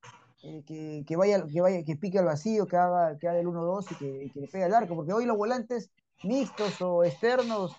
[0.43, 3.47] eh, que, que vaya, que vaya, que pique al vacío, que haga, que haga el
[3.47, 5.91] 1-2 y que, y que le pegue al arco, porque hoy los volantes
[6.23, 7.77] mixtos o externos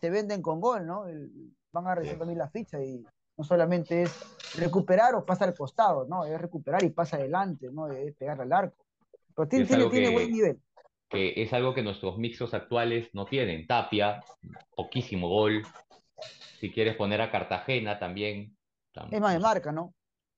[0.00, 1.06] se venden con gol, ¿no?
[1.06, 1.30] El-
[1.72, 2.08] van a Sí.
[2.18, 3.04] también la ficha y
[3.36, 4.16] no solamente es
[4.54, 6.24] recuperar o pasar al costado, ¿no?
[6.24, 7.88] Es recuperar y pasa adelante, ¿no?
[7.88, 8.84] Es pegar al arco.
[9.34, 10.62] Pero tiene, tiene, buen nivel.
[11.14, 13.66] Que es algo que nuestros mixtos actuales no tienen.
[13.66, 14.22] Tapia,
[14.74, 15.62] poquísimo gol.
[16.60, 18.56] Si quieres poner a Cartagena también.
[18.94, 19.94] tam- Es más de marca, ¿no?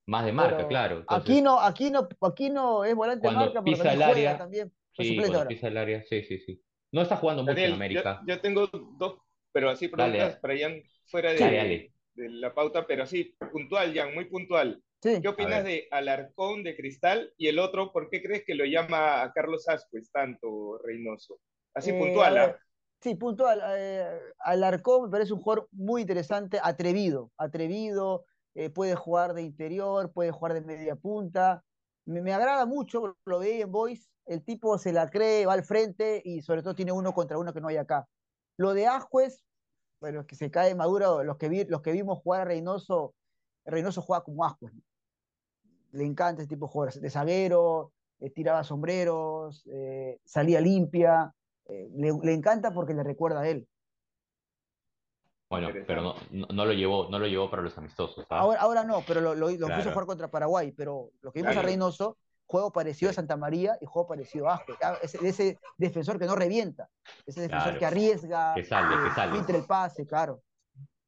[0.07, 0.99] Más de marca, Pero claro.
[0.99, 4.01] Entonces, Aquí no, aquí no, aquí no es volante de marca, pero pisa también el
[4.03, 4.73] área, también.
[4.93, 5.13] Sí,
[5.47, 6.61] pisa el área, sí, sí, sí.
[6.91, 8.21] No está jugando mucho en América.
[8.25, 8.67] Yo, yo tengo
[8.97, 9.19] dos,
[9.51, 10.39] pero así preguntas dale.
[10.41, 11.91] para Jan fuera de, Dale, dale.
[12.15, 14.81] de la pauta, pero así, puntual, Jan, muy puntual.
[15.01, 15.21] Sí.
[15.21, 17.33] ¿Qué opinas de Alarcón de Cristal?
[17.37, 21.39] Y el otro, ¿por qué crees que lo llama a Carlos Ascuez tanto Reynoso?
[21.73, 22.47] Así Eh, puntual, a ¿ah?
[22.47, 22.59] ver,
[23.01, 23.61] Sí, puntual.
[23.77, 28.25] Eh, Alarcón me parece un jugador muy interesante, atrevido, atrevido,
[28.55, 31.63] eh, puede jugar de interior, puede jugar de media punta.
[32.05, 35.63] Me, me agrada mucho, lo veía en Boys, el tipo se la cree, va al
[35.63, 38.07] frente y sobre todo tiene uno contra uno que no hay acá.
[38.57, 39.45] Lo de Ajuez,
[40.01, 43.13] bueno, es que se cae maduro, los que, vi, los que vimos jugar a Reynoso,
[43.65, 44.73] Reynoso juega como Ajuez.
[44.73, 44.81] ¿no?
[45.91, 51.33] Le encanta ese tipo de jugadores, de zaguero, eh, tiraba sombreros, eh, salía limpia.
[51.65, 53.67] Eh, le, le encanta porque le recuerda a él.
[55.49, 58.39] Bueno, pero no, no, no lo llevó, no lo llevó para los amistosos, ¿ah?
[58.39, 59.75] Ahora, ahora no, pero lo, lo, lo Claro.
[59.75, 60.73] puso a jugar contra Paraguay.
[60.73, 61.65] Pero lo que vimos Claro.
[61.65, 63.13] a Reynoso, juego parecido a.
[63.13, 64.73] Santa María y juego parecido a Aspe.
[64.81, 66.89] Ah, Ese, ese defensor que no revienta,
[67.25, 67.79] ese defensor Claro.
[67.79, 69.31] que arriesga, Que sale, que sale.
[69.35, 70.41] filtra el pase, claro.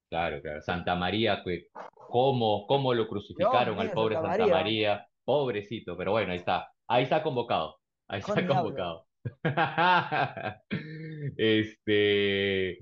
[0.09, 0.61] Claro, claro.
[0.61, 1.67] Santa María, que
[2.10, 4.55] cómo, cómo lo crucificaron Dios al pobre Santa Santa María.
[4.55, 5.07] María.
[5.24, 6.72] Pobrecito, pero bueno, ahí está.
[6.88, 7.78] Ahí está convocado.
[8.07, 9.05] Ahí está convocado.
[11.38, 12.80] Este,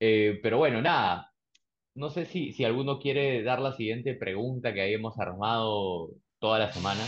[0.00, 1.32] eh, pero bueno, nada.
[1.94, 6.70] No sé si, si alguno quiere dar la siguiente pregunta que hayamos armado toda la
[6.70, 7.02] semana.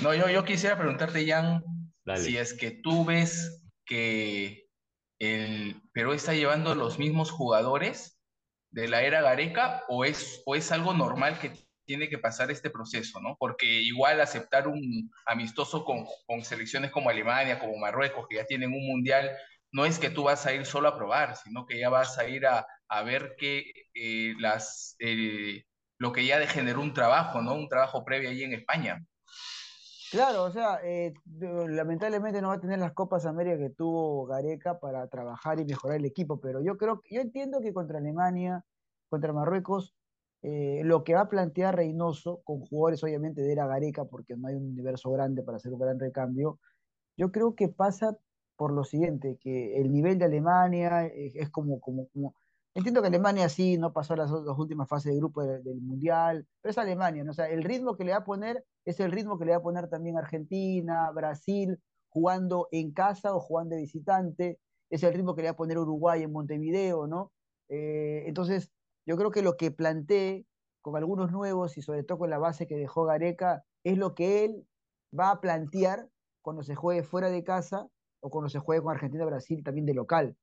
[0.00, 1.62] No, yo, yo quisiera preguntarte, Jan,
[2.04, 2.20] Dale.
[2.20, 4.66] si es que tú ves que
[5.18, 8.15] el Perú está llevando los mismos jugadores
[8.76, 11.50] de la era Gareca o es, o es algo normal que
[11.86, 13.34] tiene que pasar este proceso, ¿no?
[13.38, 18.74] Porque igual aceptar un amistoso con, con selecciones como Alemania, como Marruecos, que ya tienen
[18.74, 19.30] un mundial,
[19.72, 22.28] no es que tú vas a ir solo a probar, sino que ya vas a
[22.28, 25.64] ir a, a ver que eh, las, eh,
[25.98, 27.54] lo que ya generó un trabajo, ¿no?
[27.54, 29.02] Un trabajo previo ahí en España.
[30.08, 31.14] Claro, o sea, eh,
[31.68, 35.98] lamentablemente no va a tener las Copas América que tuvo Gareca para trabajar y mejorar
[35.98, 38.64] el equipo, pero yo creo, yo entiendo que contra Alemania,
[39.08, 39.94] contra Marruecos,
[40.42, 44.46] eh, lo que va a plantear Reynoso, con jugadores obviamente de era Gareca, porque no
[44.46, 46.60] hay un universo grande para hacer un gran recambio,
[47.16, 48.18] yo creo que pasa
[48.56, 52.34] por lo siguiente, que el nivel de Alemania eh, es como, como, como,
[52.76, 56.46] entiendo que Alemania sí no pasó las, las últimas fases de grupo de- del Mundial,
[56.60, 57.30] pero es Alemania, ¿no?
[57.32, 59.58] O sea, el ritmo que le va a poner es el ritmo que le va
[59.58, 64.60] a poner también Argentina, Brasil, jugando en casa o jugando de visitante,
[64.90, 67.32] es el ritmo que le va a poner Uruguay en Montevideo, ¿no?
[67.68, 68.70] Eh, entonces,
[69.06, 70.46] yo creo que lo que plantee
[70.82, 74.44] con algunos nuevos y sobre todo con la base que dejó Gareca es lo que
[74.44, 74.66] él
[75.18, 76.08] va a plantear
[76.42, 77.88] cuando se juegue fuera de casa
[78.20, 80.36] o cuando se juegue con Argentina Brasil también de local.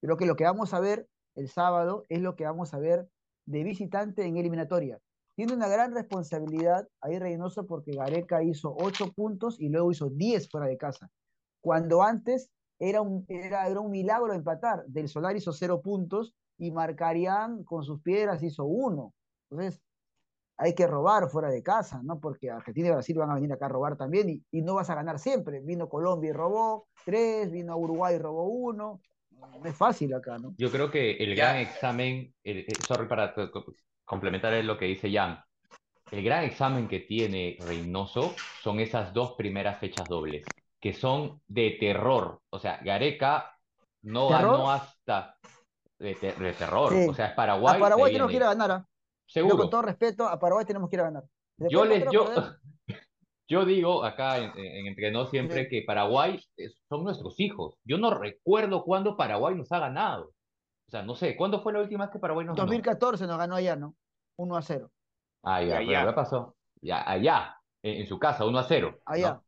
[0.00, 3.08] Creo que lo que vamos a ver el sábado es lo que vamos a ver
[3.46, 5.00] de visitante en eliminatoria.
[5.34, 10.50] Tiene una gran responsabilidad ahí Reynoso porque Gareca hizo 8 puntos y luego hizo 10
[10.50, 11.10] fuera de casa.
[11.60, 14.84] Cuando antes era un, era, era un milagro empatar.
[14.86, 19.14] Del Solar hizo 0 puntos y Marcarián con sus piedras hizo 1.
[19.50, 19.82] Entonces,
[20.56, 22.20] hay que robar fuera de casa, ¿no?
[22.20, 24.90] Porque Argentina y Brasil van a venir acá a robar también y, y no vas
[24.90, 25.60] a ganar siempre.
[25.60, 29.00] Vino Colombia y robó tres, vino Uruguay y robó uno.
[29.40, 30.54] No es fácil acá, ¿no?
[30.56, 31.44] Yo creo que el Ya.
[31.52, 33.74] gran examen, el- eh, sorry para co- co-
[34.04, 35.42] complementar lo que dice Jan,
[36.10, 41.76] el gran examen que tiene Reynoso son esas dos primeras fechas dobles, que son de
[41.78, 42.40] terror.
[42.50, 43.52] O sea, Gareca
[44.02, 44.52] no ¿Terror?
[44.52, 45.36] ganó hasta
[45.98, 46.92] de, te- de terror.
[46.92, 47.06] Sí.
[47.08, 47.76] O sea, es Paraguay.
[47.76, 48.86] a Paraguay tenemos que ir a ganar, ¿ah?
[48.86, 49.56] Yo, Seguro.
[49.58, 51.24] con todo respeto, a Paraguay tenemos que ir a ganar.
[51.56, 52.56] Después Yo les, yo, perder-
[53.50, 57.74] yo digo acá en, en Entre Nos siempre que Paraguay es- son nuestros hijos.
[57.84, 60.26] Yo no recuerdo cuándo Paraguay nos ha ganado.
[60.86, 62.66] O sea, no sé, ¿cuándo fue la última vez que Paraguay nos ganó?
[62.66, 63.94] 2014 nos ganó allá, ¿no?
[64.36, 64.90] 1 a 0.
[65.42, 66.08] Ah, ya, Y pero allá.
[66.08, 66.56] ¿qué pasó?
[66.80, 68.98] Ya, allá, en, en su casa, 1 a 0.
[69.04, 69.40] Allá.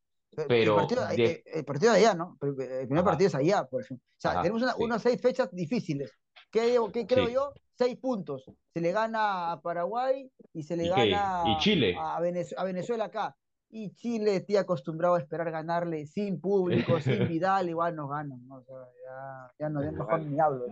[0.49, 2.37] Pero el, partido, de- el- el partido de allá, ¿no?
[2.41, 3.05] Pero El primer Ajá.
[3.05, 4.05] partido es allá, por ejemplo.
[4.09, 4.83] O sea, Ajá, tenemos una- sí.
[4.83, 6.11] unas seis fechas difíciles.
[6.51, 7.35] ¿Qué, digo- qué creo Sí.
[7.35, 7.53] yo?
[7.77, 8.45] Seis puntos.
[8.73, 11.97] Se le gana a Paraguay y se le ¿Y gana ¿Y Chile?
[11.99, 13.37] A, Venez- a Venezuela acá.
[13.75, 18.47] Y Chile, tío, acostumbrado a esperar ganarle sin público, sin Vidal, igual nos ganan.
[18.47, 18.57] ¿no?
[18.57, 20.67] O sea, ya, ya no, ya mejor ni hablo.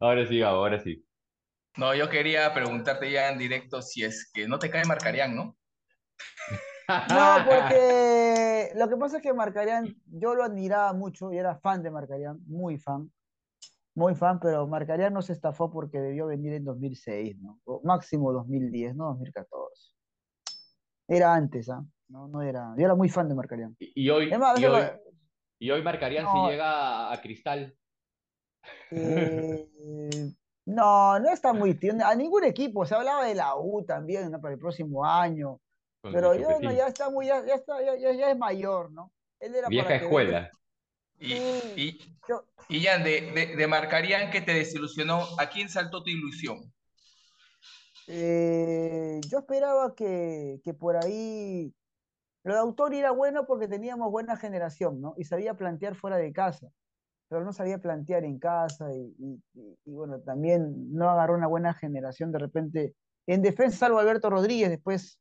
[0.00, 1.06] Ahora sí, Gabo, ahora sí.
[1.76, 5.56] No, yo quería preguntarte ya en directo si es que no te cae Marcarían, ¿no?
[6.88, 11.82] No, porque lo que pasa es que Marcarián, yo lo admiraba mucho y era fan
[11.84, 13.10] de Marcarián, muy fan,
[13.94, 17.60] muy fan, pero Marcarián no se estafó porque debió venir en 2006, ¿no?
[17.64, 19.93] O máximo 2010, no 2014.
[21.08, 21.84] Era antes, ¿ah?
[22.08, 22.74] No, no era.
[22.76, 23.76] Yo era muy fan de Marcarián.
[23.78, 25.00] Y, y hoy, Es más, y hoy, déjame-
[25.58, 26.32] y hoy marcarían No.
[26.46, 27.74] si llega a, Cristal.
[28.90, 29.68] eh,
[30.66, 32.06] no, no está muy tierno.
[32.06, 34.40] A ningún equipo, se hablaba de la U también, ¿no?
[34.40, 35.60] Para el próximo año.
[36.00, 38.92] con Pero yo no, ya está muy, ya, ya está, ya, ya- ya es mayor,
[38.92, 39.10] ¿no?
[39.40, 40.50] Él era Vieja para que escuela.
[41.18, 41.72] Y, Sí.
[41.76, 41.98] y,
[42.28, 46.58] Yo- y Jan, de, de, de Marcarían que te desilusionó, ¿a quién saltó tu ilusión?
[48.06, 51.74] Eh, yo esperaba que, que por ahí
[52.44, 55.14] lo de Autori era bueno porque teníamos buena generación, ¿no?
[55.16, 56.68] Y sabía plantear fuera de casa,
[57.28, 59.42] pero no sabía plantear en casa y,
[59.86, 62.94] bueno, también no agarró una buena generación de repente.
[63.26, 65.18] En defensa, salvo Alberto Rodríguez, después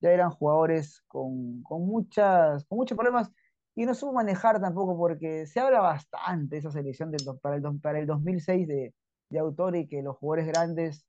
[0.00, 3.30] ya eran jugadores con, con muchas, con muchos problemas
[3.74, 7.62] y no supo manejar tampoco porque se habla bastante de esa selección del, para, el,
[7.80, 8.94] para el 2006 de,
[9.30, 11.07] de Autori que los jugadores grandes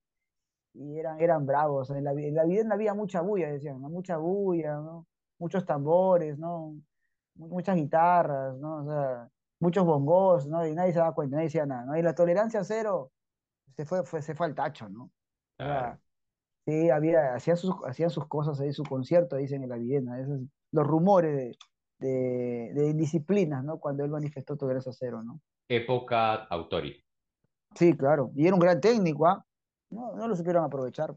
[0.79, 1.89] y eran, eran bravos.
[1.89, 3.89] En la, en la Videna había mucha bulla, decían, ¿no?
[3.89, 5.05] mucha bulla, ¿no?
[5.39, 6.75] muchos tambores, ¿no?
[7.35, 8.77] Muchas guitarras, ¿no?
[8.77, 10.67] O sea, muchos bongos, ¿no?
[10.67, 11.97] Y nadie se daba cuenta, nadie decía nada, ¿no?
[11.97, 13.11] Y la tolerancia cero
[13.75, 15.09] se fue, fue, se fue al tacho, ¿no?
[15.57, 15.99] Sea,
[16.65, 20.41] sí, había, hacían sus, hacían sus cosas ahí, su concierto, dicen en la Viena, esos,
[20.71, 21.57] los rumores de,
[21.99, 23.79] de, de indisciplinas, ¿no?
[23.79, 25.39] Cuando él manifestó tolerancia cero, ¿no?
[25.69, 27.01] Época Autori.
[27.75, 28.31] Sí, claro.
[28.35, 29.45] Y era un gran técnico, ¿ah?
[29.91, 31.15] No, no lo supieron aprovechar.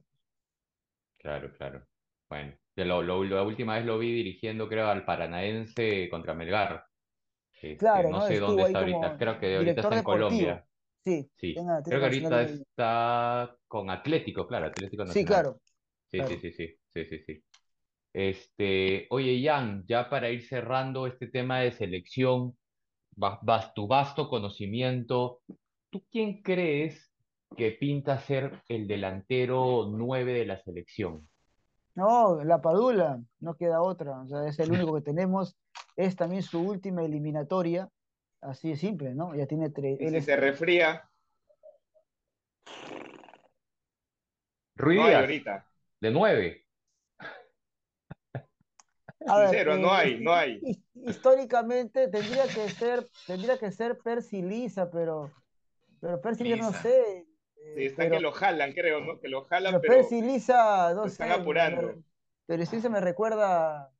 [1.18, 1.86] Claro, claro.
[2.28, 6.84] Bueno, lo, lo- la última vez lo vi dirigiendo, creo, al Paranaense contra Melgar.
[7.60, 8.26] Este, Claro, no ¿no?
[8.26, 9.18] sé dónde está ahorita.
[9.18, 10.04] Creo que ahorita está en deportivo.
[10.04, 10.66] Colombia.
[11.04, 11.54] Sí, Sí.
[11.54, 15.60] tenga- Creo que ahorita de- está con Atlético, claro, Atlético Sí, claro.
[16.10, 16.28] Sí, claro.
[16.28, 17.44] sí, sí, sí, sí, sí, sí.
[18.14, 22.56] Este, oye, Jan, ya para ir cerrando este tema de selección,
[23.22, 25.42] va- vas, tu vasto conocimiento,
[25.90, 27.11] ¿tú quién crees
[27.54, 31.28] que pinta ser el delantero 9 de la selección?
[31.94, 34.20] No, la Padula, no queda otra.
[34.20, 35.56] O sea, es el único que tenemos.
[35.96, 37.88] Es también su última eliminatoria.
[38.40, 39.34] Así de simple, ¿no?
[39.34, 40.00] Ya tiene tres.
[40.00, 41.08] Y él si es- se refría,
[44.74, 45.66] Ruiz no ahorita.
[46.00, 46.66] de 9.
[49.26, 50.58] A ver, Sincero, no eh, hay, no hay.
[50.62, 55.30] his- Históricamente tendría que ser, tendría que ser Percy Lisa, pero,
[56.00, 57.26] pero Percy Lisa no sé.
[57.64, 59.20] Eh, Sí, está pero, que lo jalan, creo, ¿no?
[59.20, 61.08] Que lo jalan, pero pero Lisa, no sé.
[61.10, 61.82] están apurando.
[61.82, 62.02] me-
[62.46, 63.90] pero sí se me recuerda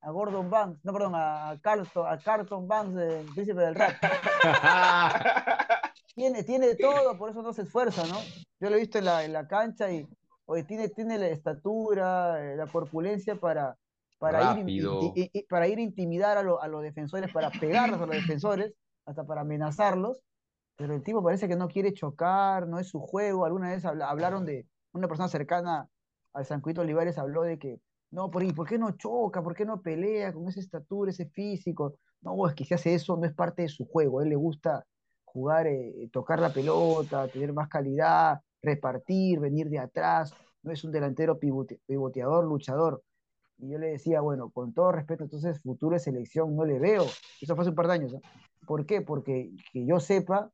[0.00, 3.92] a Gordon Banks, no, perdón, a Carlton, a Carlton Banks del Príncipe del Rap.
[6.14, 8.18] Tiene, tiene de todo, por eso no se esfuerza, ¿no?
[8.58, 10.06] Yo lo he visto en la, en la cancha y
[10.46, 13.76] oye, tiene, tiene la estatura, eh, la corpulencia para,
[14.18, 15.00] para, ir, in- Rápido.
[15.02, 18.06] inti- i- i- para ir a intimidar a, lo- a los defensores, para pegarlos a
[18.06, 18.72] los defensores,
[19.04, 20.22] hasta para amenazarlos.
[20.76, 23.44] Pero el tipo parece que no quiere chocar, no es su juego.
[23.44, 25.88] Alguna vez habla- hablaron de una persona cercana
[26.32, 29.42] al San Cuito Olivares, habló de que, no, ¿por, ¿por qué no choca?
[29.42, 31.98] ¿Por qué no pelea con esa estatura, ese físico?
[32.20, 34.20] No, es que si hace eso no es parte de su juego.
[34.20, 34.84] A él le gusta
[35.24, 40.34] jugar, eh, tocar la pelota, tener más calidad, repartir, venir de atrás.
[40.62, 43.02] No es un delantero pivote- pivoteador, luchador.
[43.58, 47.06] Y yo le decía, bueno, con todo respeto, entonces futuro de selección no le veo.
[47.40, 48.14] Eso fue hace un par de años.
[48.14, 48.20] ¿ah?
[48.66, 49.00] ¿Por qué?
[49.00, 50.50] Porque que yo sepa,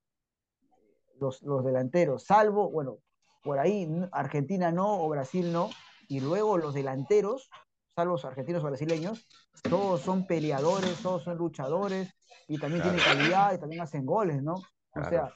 [1.23, 2.99] los, los delanteros, salvo, bueno,
[3.43, 5.69] por ahí Argentina no o Brasil no,
[6.09, 7.51] y luego los delanteros,
[7.97, 9.29] salvo los argentinos o brasileños,
[9.69, 12.15] todos son peleadores, todos son luchadores,
[12.47, 12.99] y también Claro.
[12.99, 14.55] tienen calidad y también hacen goles, ¿no?
[14.95, 15.33] O sea,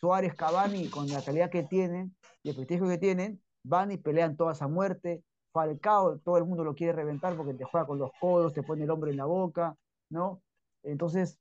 [0.00, 4.36] Suárez, Cavani, con la calidad que tienen y el prestigio que tienen, van y pelean
[4.36, 5.24] todas a muerte.
[5.52, 8.84] Falcao, todo el mundo lo quiere reventar porque te juega con los codos, te pone
[8.84, 9.76] el hombre en la boca,
[10.10, 10.42] ¿no?
[10.82, 11.38] Entonces,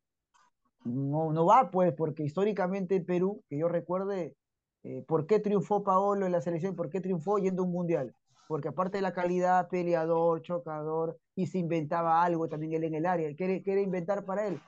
[0.84, 4.36] no, no va, pues, porque históricamente en Perú, que yo recuerde,
[4.84, 6.76] eh, ¿por qué triunfó Paolo en la selección?
[6.76, 8.16] ¿Por qué triunfó yendo a un mundial?
[8.48, 13.06] Porque aparte de la calidad, peleador, chocador, y se inventaba algo también él en el
[13.06, 13.34] área.
[13.36, 14.62] ¿Qué era, inventar para él?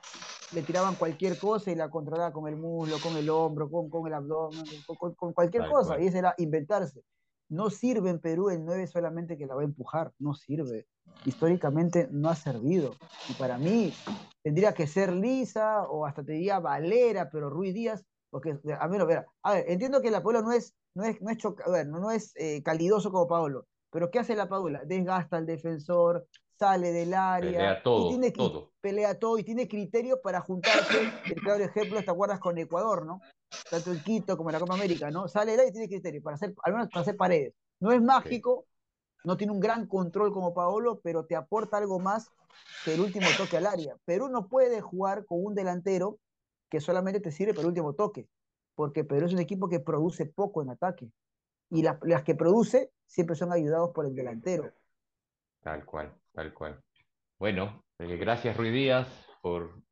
[0.50, 4.06] Le tiraban cualquier cosa y la controlaba con el muslo, con el hombro, con, con
[4.06, 5.88] el abdomen, con, con- con cualquier cosa.
[5.90, 6.02] cual.
[6.02, 7.02] Y ese era inventarse.
[7.48, 10.86] No sirve en Perú el 9 solamente que la va a empujar, no sirve.
[11.24, 12.96] Históricamente no ha servido.
[13.28, 13.92] Y para mí
[14.42, 18.98] tendría que ser Lisa o hasta te diría Valera, pero Ruiz Díaz, porque a mí
[18.98, 21.70] no, verá, a ver, entiendo que la Paula no es, no es, no es, choca-
[21.70, 24.82] ver, no, no es eh, calidoso como Paolo, pero ¿qué hace la Paula?
[24.84, 26.26] Desgasta al defensor,
[26.58, 28.70] sale del área, Pelea y todo, tiene, y todo.
[28.80, 30.96] pelea todo y tiene criterio para juntarse.
[31.24, 33.20] El claro ejemplo, ¿te acuerdas con Ecuador, no?
[33.70, 35.28] Tanto en Quito como en la Copa América, ¿no?
[35.28, 37.54] Sale del área y tiene criterio para hacer, al menos para hacer paredes.
[37.80, 38.66] No es mágico,
[39.24, 42.30] no tiene un gran control como Paolo, pero te aporta algo más
[42.84, 43.96] que el último toque al área.
[44.04, 46.18] Perú no puede jugar con un delantero
[46.70, 48.28] que solamente te sirve para el último toque,
[48.74, 51.10] porque Perú es un equipo que produce poco en ataque.
[51.70, 54.72] Y las, las que produce siempre son ayudados por el delantero.
[55.60, 56.80] Tal cual, tal cual.
[57.38, 59.08] Bueno, eh, gracias Ruiz Díaz
[59.42, 59.82] por,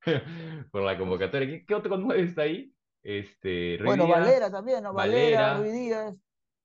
[0.72, 1.48] por la convocatoria.
[1.48, 2.74] ¿Qué, qué otro nueve está ahí?
[3.02, 4.92] Este, Bueno, Díaz, Valera también, ¿no?
[4.92, 6.14] Valera, Valera, Ruiz Díaz.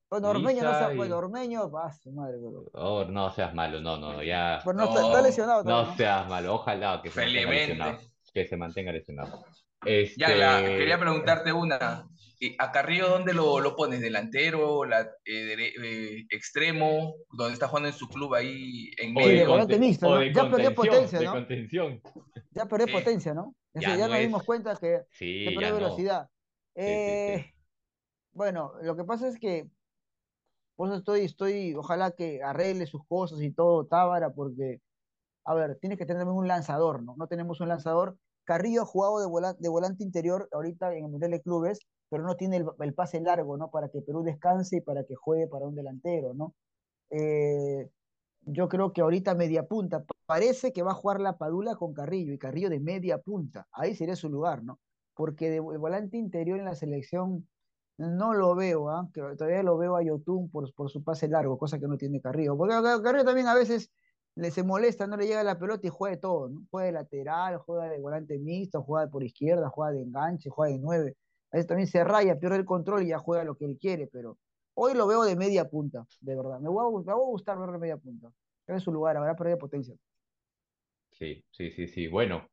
[0.09, 3.53] Bueno, Ormeño no Lisa se y- bueno, Ormeño, ah, su madre, pero, Oh, no seas
[3.53, 4.61] malo, no, no, no, ya.
[4.63, 4.89] pero no, No.
[4.91, 7.67] Está, está lesionado No seas malo, ojalá que se mantenga Felizmente.
[7.73, 7.99] lesionado.
[8.33, 9.43] Que se mantenga lesionado.
[9.85, 12.07] Ya, la- Este, quería preguntarte una.
[12.59, 13.99] ¿A Carrillo dónde lo, lo pones?
[13.99, 14.85] ¿Delantero?
[14.85, 17.15] La, eh, dere- eh, ¿Extremo?
[17.31, 19.79] ¿Dónde está jugando en su club ahí en o Sí, de de medio?
[19.79, 20.19] mixto, o ¿no?
[20.19, 21.31] de Ya perdió potencia, de ¿no?
[21.31, 22.01] contención.
[22.51, 22.93] Ya perdió Sí.
[22.93, 23.55] potencia, ¿no?
[23.73, 25.75] Ya ya, no nos es- dimos cuenta que Sí, se perdió no.
[25.75, 26.29] velocidad.
[26.75, 27.31] Sí, sí, sí.
[27.31, 27.53] Eh,
[28.33, 29.67] Bueno, lo que pasa es que
[30.75, 34.79] por eso estoy, estoy, ojalá que arregle sus cosas y todo, Tábara, porque,
[35.43, 37.15] a ver, tienes que tener también un lanzador, ¿no?
[37.17, 38.15] No tenemos un lanzador.
[38.47, 41.79] Carrillo ha jugado de, vola- de volante interior ahorita en el Mundial de Clubes,
[42.09, 43.71] pero no tiene el, el pase largo, ¿no?
[43.71, 46.55] Para que Perú descanse y para que juegue para un delantero, ¿no?
[47.11, 47.89] Eh,
[48.41, 50.05] yo creo que ahorita media punta.
[50.25, 53.67] Parece que va a jugar la Padula con Carrillo y Carrillo de media punta.
[53.71, 54.79] Ahí sería su lugar, ¿no?
[55.15, 57.47] Porque de volante interior en la selección
[57.97, 59.09] no lo veo, ¿ah?
[59.13, 62.57] todavía lo veo a Yotun por, por su pase largo, cosa que no tiene Carrillo.
[62.57, 62.73] Porque
[63.03, 63.91] Carrillo también a veces
[64.37, 66.65] le se molesta, no le llega la pelota y juega de todo, ¿no?
[66.69, 70.79] Juega de lateral, juega de volante mixto, juega por izquierda, juega de enganche, juega de
[70.79, 71.15] nueve.
[71.51, 74.07] A veces también se raya, pierde el control y ya juega lo que él quiere,
[74.07, 74.37] pero
[74.75, 76.59] hoy lo veo de media punta, de verdad.
[76.59, 78.31] Me va a, me va a gustar verlo de media punta.
[78.67, 79.95] En su lugar, habrá perdido potencia.
[81.13, 82.07] Sí, sí, sí, sí.
[82.07, 82.47] Bueno,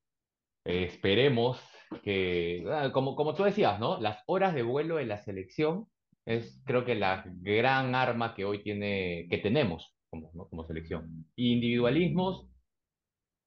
[0.64, 1.61] esperemos
[2.03, 4.01] que, ah, como, como tú decías, ¿no?
[4.01, 5.87] Las horas de vuelo de la selección
[6.24, 11.26] es creo que la gran arma que hoy tiene, que tenemos como, como selección.
[11.36, 12.46] Individualismos,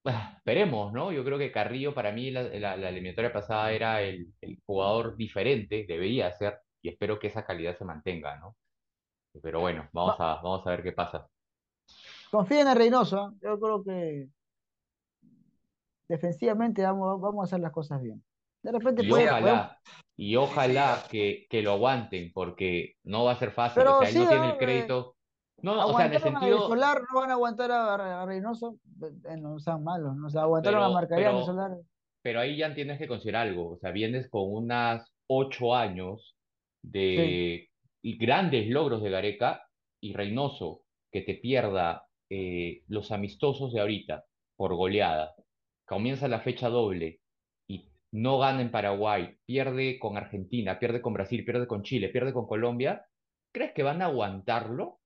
[0.05, 1.11] ah, esperemos, ¿no?
[1.11, 2.43] Yo creo que Carrillo para mí la,
[2.75, 7.77] la, eliminatoria pasada era el, el, jugador diferente, debería ser, y espero que esa calidad
[7.77, 8.55] se mantenga, ¿no?
[9.41, 11.27] Pero bueno, vamos a, vamos a ver qué pasa.
[12.31, 13.37] Confíen en Reynoso, ¿eh?
[13.43, 14.27] yo creo que
[16.07, 18.23] defensivamente vamos, vamos a hacer las cosas bien.
[18.63, 19.79] De repente y ojalá,
[20.17, 23.81] y ojalá que, que, lo aguanten, porque no va a ser fácil.
[23.81, 25.15] Pero o sea, él no tiene el crédito.
[25.61, 26.67] No, o sea, en el sentido.
[26.67, 30.27] Solar no van a aguantar a, Reynoso, eh, no sean malos, ¿no?
[30.27, 31.71] o sea, aguantaron a Marcaría Solar.
[32.21, 36.35] Pero ahí ya tienes que considerar algo, o sea, vienes con unas ocho años
[36.83, 37.69] de
[38.03, 39.63] grandes logros de Gareca
[40.01, 45.35] y Reynoso que te pierda eh, los amistosos de ahorita por goleada,
[45.85, 47.19] comienza la fecha doble
[47.67, 52.33] y no gana en Paraguay, pierde con Argentina, pierde con Brasil, pierde con Chile, pierde
[52.33, 53.05] con Colombia,
[53.53, 54.99] ¿crees que van a aguantarlo?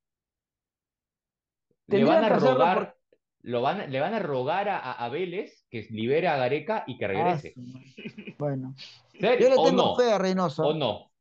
[1.91, 2.95] Le van a rogar,
[3.41, 7.07] lo van, le van a rogar a, a, Vélez que libere a Gareca y que
[7.07, 7.53] regrese.
[7.57, 8.73] Ah, bueno.
[9.13, 9.95] Yo le tengo no?
[9.95, 10.63] fe a Reynoso.
[10.63, 11.11] ¿O no?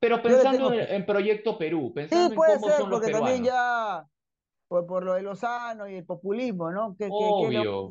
[0.00, 3.30] Pero pensando en, Proyecto Perú, pensando sí, puede en cómo ser, son los porque peruanos.
[3.30, 4.06] también ya
[4.68, 6.94] por, por lo de Lozano y el populismo, ¿no?
[6.98, 7.90] ¿Qué, Obvio.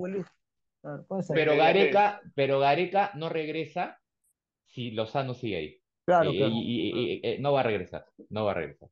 [0.81, 1.35] Claro, puede ser.
[1.35, 3.99] Pero Gareca, pero Gareca no regresa
[4.67, 5.81] si Lozano sigue ahí.
[6.05, 6.53] Claro, y, claro.
[6.53, 8.89] y- y- y- eh, no va a regresar, no va a regresar.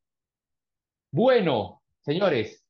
[1.11, 2.63] Bueno, señores,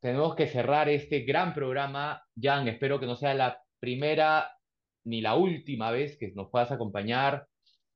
[0.00, 2.22] tenemos que cerrar este gran programa.
[2.40, 4.50] Jan, espero que no sea la primera
[5.04, 7.46] ni la última vez que nos puedas acompañar.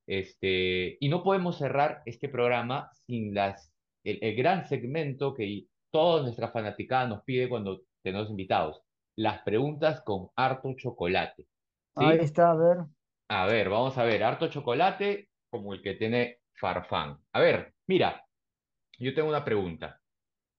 [0.07, 3.73] Este, y no podemos cerrar este programa sin las,
[4.05, 8.83] el, el gran segmento que toda nuestra fanaticada nos pide cuando tenemos invitados.
[9.17, 11.45] Las preguntas con harto chocolate.
[11.45, 12.05] ¿sí?
[12.05, 12.79] Ahí está, a ver.
[13.29, 17.19] A ver, vamos a ver, harto chocolate como el que tiene Farfán.
[17.33, 18.27] A ver, mira,
[18.99, 20.02] yo tengo una pregunta.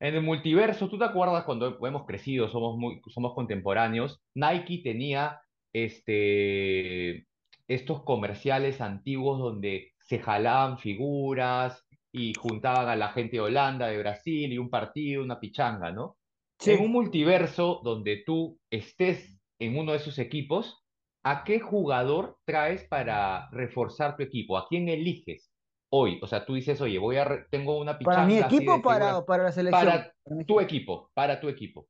[0.03, 4.21] En el multiverso, ¿tú te acuerdas cuando hemos crecido, somos muy, somos contemporáneos?
[4.35, 5.39] Nike tenía
[5.71, 7.25] este,
[7.69, 13.99] estos comerciales antiguos donde se jalaban figuras y juntaban a la gente de Holanda, de
[13.99, 16.17] Brasil y un partido, una pichanga, ¿no?
[16.59, 16.71] Sí.
[16.71, 20.83] En un multiverso donde tú estés en uno de esos equipos,
[21.23, 24.57] ¿a qué jugador traes para reforzar tu equipo?
[24.57, 25.52] ¿A quién eliges
[25.95, 26.19] hoy?
[26.23, 29.43] O sea, tú dices, oye, voy a tengo una pichanga ¿Para mi equipo o para,
[29.43, 29.85] la selección?
[29.85, 31.87] para tu equipo, para tu equipo.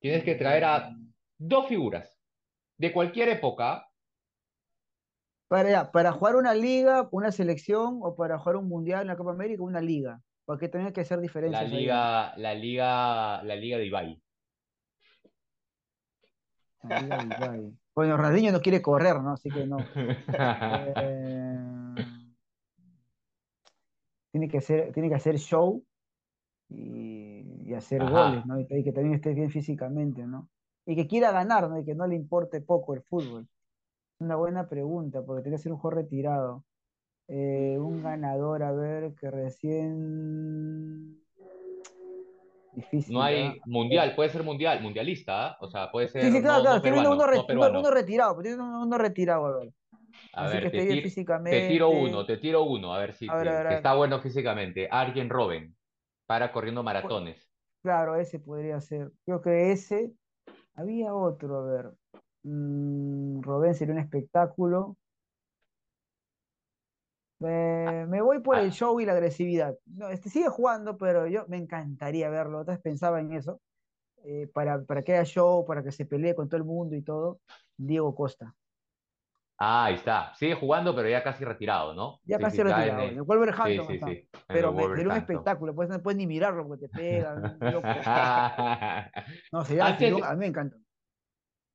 [0.00, 0.90] Tienes que traer a
[1.38, 2.20] dos figuras
[2.76, 3.88] de cualquier época.
[5.46, 9.62] Para, para jugar una liga, una selección, o para jugar un mundial, una Copa América,
[9.62, 10.20] una liga.
[10.44, 11.78] Porque hay que hacer La diferencias ahí, ¿no?
[11.78, 14.22] liga, la liga, la liga de Ibai.
[16.82, 17.78] La liga de Ibai.
[17.94, 19.32] Bueno, Ronaldinho no quiere correr, ¿no?
[19.32, 19.76] Así que no.
[21.00, 21.77] Eh,
[24.38, 25.84] tiene que hacer, tiene que hacer show
[26.68, 28.10] y, y hacer Ajá.
[28.10, 28.60] goles, ¿no?
[28.60, 30.48] Y que, y que también esté bien físicamente, ¿no?
[30.86, 31.78] Y que quiera ganar, ¿no?
[31.78, 33.48] Y que no le importe poco el fútbol.
[34.20, 36.64] Una buena pregunta, porque tiene que ser un juego retirado.
[37.26, 41.18] Eh, un ganador, a ver, que recién...
[42.72, 43.26] Difícil, No ¿ah?
[43.26, 45.56] hay mundial, puede ser mundial, mundialista, ¿ah?
[45.60, 46.76] O sea, puede ser Sí, sí, claro, no, claro.
[46.76, 49.72] no peruano, uno, no uno- retirado, uno, uno retirado, a ver.
[50.32, 50.84] A Así ver, que te,
[51.62, 54.88] tiro uno, te tiro uno, a ver si A ver, a ver, está bueno físicamente.
[54.90, 55.76] Arjen Robben,
[56.26, 57.50] para corriendo maratones.
[57.82, 59.12] Claro, ese podría ser.
[59.24, 60.14] Creo que ese.
[60.74, 61.92] Había otro, a ver.
[62.44, 64.98] Mm, Robben sería un espectáculo.
[67.40, 69.78] Me, me voy por el Ah, show y la agresividad.
[69.86, 72.60] No, este sigue jugando, pero yo me encantaría verlo.
[72.60, 73.60] Otra vez pensaba en eso.
[74.24, 77.02] eh, para, para que haya show, para que se pelee con todo el mundo y
[77.04, 77.42] todo.
[77.78, 78.56] Diego Costa.
[79.58, 80.34] Ah, ahí está.
[80.34, 82.20] Sigue jugando, pero ya casi retirado, ¿no?
[82.24, 83.02] Ya Sí, casi está retirado.
[83.02, 84.06] En el- Sí, Wolverhampton sí, está.
[84.06, 85.74] sí, el Pero me, sería un espectáculo.
[85.74, 87.88] Pues no puedes ni mirarlo porque te pegan, loco.
[89.52, 90.76] No, sería, Antes, a mí me encanta.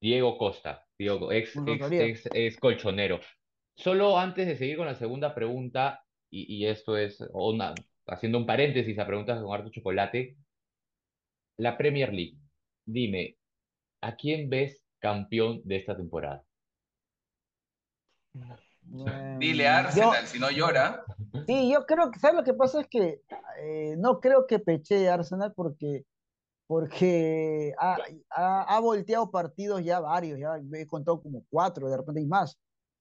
[0.02, 3.20] Diego Costa, Diego, ex, ex, ex, ex colchonero.
[3.76, 7.74] Solo antes de seguir con la segunda pregunta, y, y esto es una,
[8.08, 10.38] haciendo un paréntesis a preguntas con harto chocolate,
[11.58, 12.38] la Premier League.
[12.86, 13.38] Dime,
[14.02, 16.44] ¿a quién ves campeón de esta temporada?
[19.40, 21.04] Dile Arsenal, yo- si no llora.
[21.48, 22.82] Sí, yo creo que, ¿sabes lo que pasa?
[22.82, 23.22] Es que
[23.60, 26.06] eh, no creo que peche Arsenal porque,
[26.68, 27.98] porque ha,
[28.30, 32.58] ha- ha volteado partidos ya varios, ya he contado como cuatro, de repente hay más.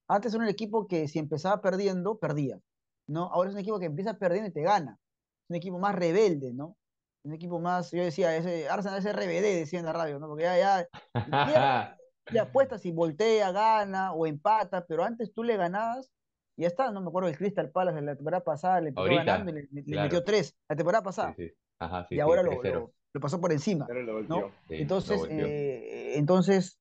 [0.09, 2.59] Antes era un equipo que si empezaba perdiendo, perdía,
[3.07, 3.25] ¿no?
[3.33, 4.99] Ahora es un equipo que empieza perdiendo y te gana.
[5.45, 6.77] Es un equipo más rebelde, ¿no?
[7.25, 10.27] Un equipo más, yo decía, ese, Arsenal es RBD, decía en la radio, ¿no?
[10.27, 10.89] Porque ya, ya,
[12.31, 16.11] le apuestas y voltea, gana o empata, pero antes tú le ganabas
[16.57, 19.03] y ya está, no me acuerdo el Crystal Palace de la temporada pasada, le empezó
[19.03, 20.03] Ahorita, ganando y le, le claro.
[20.05, 21.51] metió tres la temporada pasada sí.
[21.79, 22.75] Ajá, sí, y sí, ahora lo, 3-0.
[22.75, 24.51] lo- lo pasó por encima, Pero lo ¿no?
[24.71, 26.79] Entonces, eh, entonces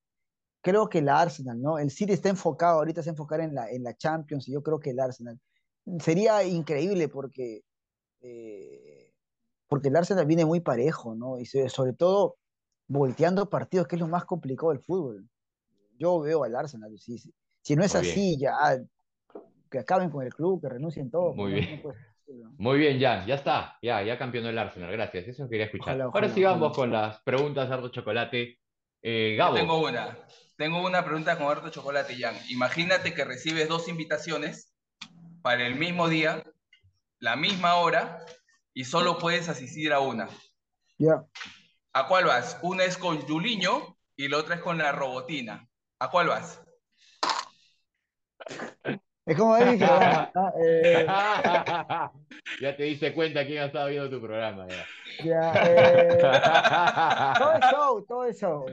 [0.61, 1.77] creo que el Arsenal, ¿no?
[1.79, 4.79] El City está enfocado, ahorita se enfocar en la, en la Champions y yo creo
[4.79, 5.39] que el Arsenal.
[5.99, 7.63] Sería increíble porque,
[8.21, 9.13] eh,
[9.67, 11.39] porque el Arsenal viene muy parejo, ¿no?
[11.39, 12.37] Y sobre todo
[12.87, 15.29] volteando partidos, que es lo más complicado del fútbol.
[16.01, 17.31] Yo veo al Arsenal, si, si,
[17.61, 18.11] si no es Muy bien.
[18.13, 18.53] así, ya
[19.69, 21.33] que acaben con el club, que renuncien todo.
[21.35, 21.83] Muy no- bien.
[21.83, 22.55] no.
[22.57, 23.77] Muy bien, Jan, ya está.
[23.83, 24.91] Ya, ya campeonó el Arsenal.
[24.91, 25.27] Gracias.
[25.27, 25.95] Eso quería escuchar.
[25.95, 26.75] Ojalá, Ahora sí vamos ojalá.
[26.75, 28.57] con las preguntas de Ardo Chocolate.
[29.03, 29.55] Eh, Yo Gabo.
[29.55, 30.17] tengo una.
[30.57, 32.35] Tengo una pregunta con harto chocolate, Jan.
[32.49, 34.73] Imagínate que recibes dos invitaciones
[35.41, 36.43] para el mismo día,
[37.19, 38.19] la misma hora,
[38.73, 40.29] y solo puedes asistir a una.
[40.99, 41.23] Ya.
[41.93, 42.59] ¿A cuál vas?
[42.61, 45.67] Una es con Juliño y la otra es con la robotina.
[46.01, 46.59] ¿A cuál vas?
[49.23, 50.51] Es como programa, ¿no?
[50.59, 51.05] Eh,
[52.61, 54.65] ya te diste cuenta quién ha estado viendo tu programa.
[54.67, 54.85] Ya.
[55.23, 56.17] ya, eh,
[57.37, 58.65] todo es show, todo es show.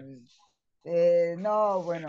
[0.85, 2.09] Eh, no, bueno.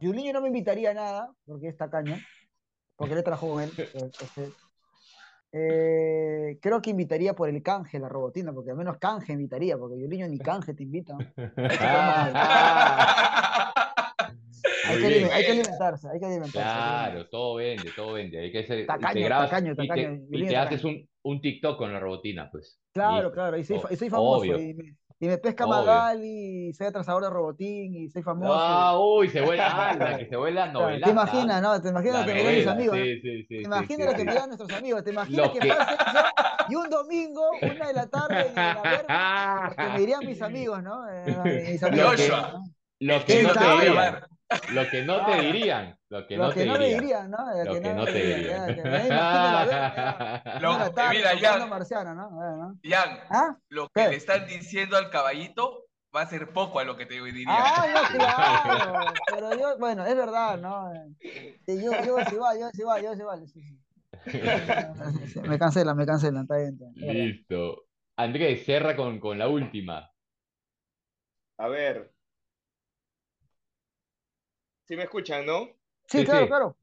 [0.00, 2.16] Julinho no me invitaría a nada, porque es tacaño,
[2.96, 3.70] porque le trajo con él.
[3.76, 4.65] eh, este.
[5.52, 9.96] Eh, creo que invitaría por el canje la robotina, porque al menos canje invitaría, porque
[9.96, 11.16] Julinho ni canje te invita.
[14.88, 15.24] Hay que, bien.
[15.24, 16.58] aliment- hay que alimentarse, hay que alimentarse.
[16.58, 18.38] Claro, todo vende, todo vende.
[18.38, 21.92] Hay que ser, Tacaño, te grabas tacaño, y te- y haces un, un TikTok con
[21.92, 22.78] la robotina, pues.
[22.92, 24.58] Claro, claro, y soy, O- y soy famoso, obvio.
[24.58, 25.76] y me, y me pesca Obvio.
[25.76, 28.54] Magali, y soy atrasador de robotín, y soy famoso.
[28.54, 31.04] Ah, uy, se vuela, anda, que se vuela novela.
[31.06, 31.80] ¿Te imaginas, no?
[31.80, 32.96] ¿Te imaginas lo que me dirán mis vereda, amigos?
[32.98, 35.04] sí, sí, sí, ¿Te imaginas lo que dirán nuestros amigos?
[35.04, 35.78] ¿Te imaginas Lo que que- eso?
[36.68, 40.42] Y un domingo, una de la tarde, en la verga, lo que me dirían mis
[40.42, 41.08] amigos, ¿no?
[41.10, 42.50] Eh, mis amigos, Joshua.
[42.52, 42.64] ¿no?
[43.00, 44.20] Lo que no lo te dirían.
[44.72, 47.00] Lo que no te dirían, lo que Lo no que te no dirían.
[47.00, 47.38] dirían, ¿no?
[47.64, 48.74] Lo que no te dirían.
[48.74, 48.82] que
[50.60, 52.78] Lo- tarde, mira, ya- comprando marciano, ¿no?
[52.82, 53.56] Jan, ¿Ah?
[53.68, 54.08] lo que ¿Qué?
[54.10, 55.84] le están diciendo al caballito
[56.14, 57.46] va a ser poco a lo que te diría.
[57.48, 59.22] Ah, no, claro.
[59.28, 60.92] Pero yo, bueno, es verdad, ¿no?
[61.66, 61.74] Yo,
[62.04, 63.36] yo sí va, yo sí va, yo sí va.
[63.38, 63.78] sí, sí.
[64.26, 64.38] Sí,
[65.32, 66.74] sí, Me cancelan, me cancelan, está bien.
[66.74, 67.36] está bien.
[67.36, 67.84] Listo.
[68.16, 70.10] Andrés, cierra con, con la última.
[71.58, 72.14] A ver.
[74.86, 75.66] ¿Sí me escuchan, no?
[76.06, 76.48] Sí, Sí, claro, sí.
[76.48, 76.76] claro.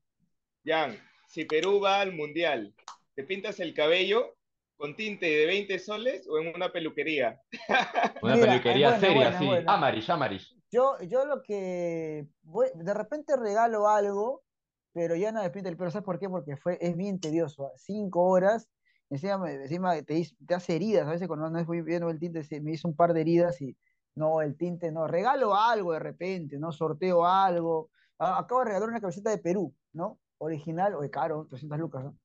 [0.66, 0.98] Jan,
[1.28, 2.74] si Perú va al Mundial,
[3.16, 4.36] ¿te pintas el cabello
[4.76, 7.42] con tinte de 20 soles o en una peluquería?
[8.22, 9.46] Una Mira, peluquería es buena, seria, buena, sí.
[9.46, 9.74] buena.
[9.74, 10.56] Amarish, Amarish.
[10.70, 14.44] Yo, yo lo que voy, de repente regalo algo,
[14.92, 15.90] pero ya no me pinta el pelo.
[15.92, 16.28] ¿Sabes por qué?
[16.28, 17.72] Porque fue, es bien tedioso.
[17.78, 18.70] Cinco horas,
[19.10, 21.08] encima, encima te, te hace heridas.
[21.08, 23.78] A veces cuando no estoy viendo el tinte, me hizo un par de heridas y
[24.16, 25.08] no, el tinte no.
[25.08, 26.72] Regalo algo de repente, ¿no?
[26.72, 27.90] Sorteo algo.
[28.20, 30.20] Ah, acabo de regalar una camiseta de Perú, ¿no?
[30.38, 32.18] Original, o de caro, 300 lucas, ¿no?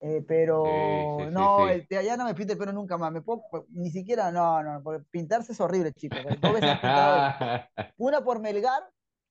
[0.00, 1.86] Eh, pero Sí, sí, sí, no, sí.
[1.98, 3.12] el- no me pinta el pelo nunca más.
[3.12, 6.22] Me puedo, ni siquiera, no, no, porque pintarse es horrible, chicos.
[6.40, 7.34] Pintado
[7.98, 8.82] una por Melgar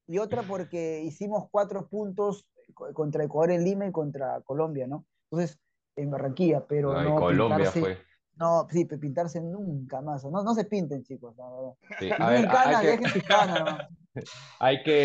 [0.07, 5.05] y otra porque hicimos cuatro puntos co- contra Ecuador en Lima y contra Colombia, ¿no?
[5.31, 5.59] Entonces,
[5.95, 7.97] en Barranquilla, pero Ay, no Colombia pintarse, fue.
[8.39, 10.23] No, sí, pintarse nunca más.
[10.25, 11.73] No, no se pinten, chicos, la verdad.
[11.99, 12.99] Sí, A ver, hay que,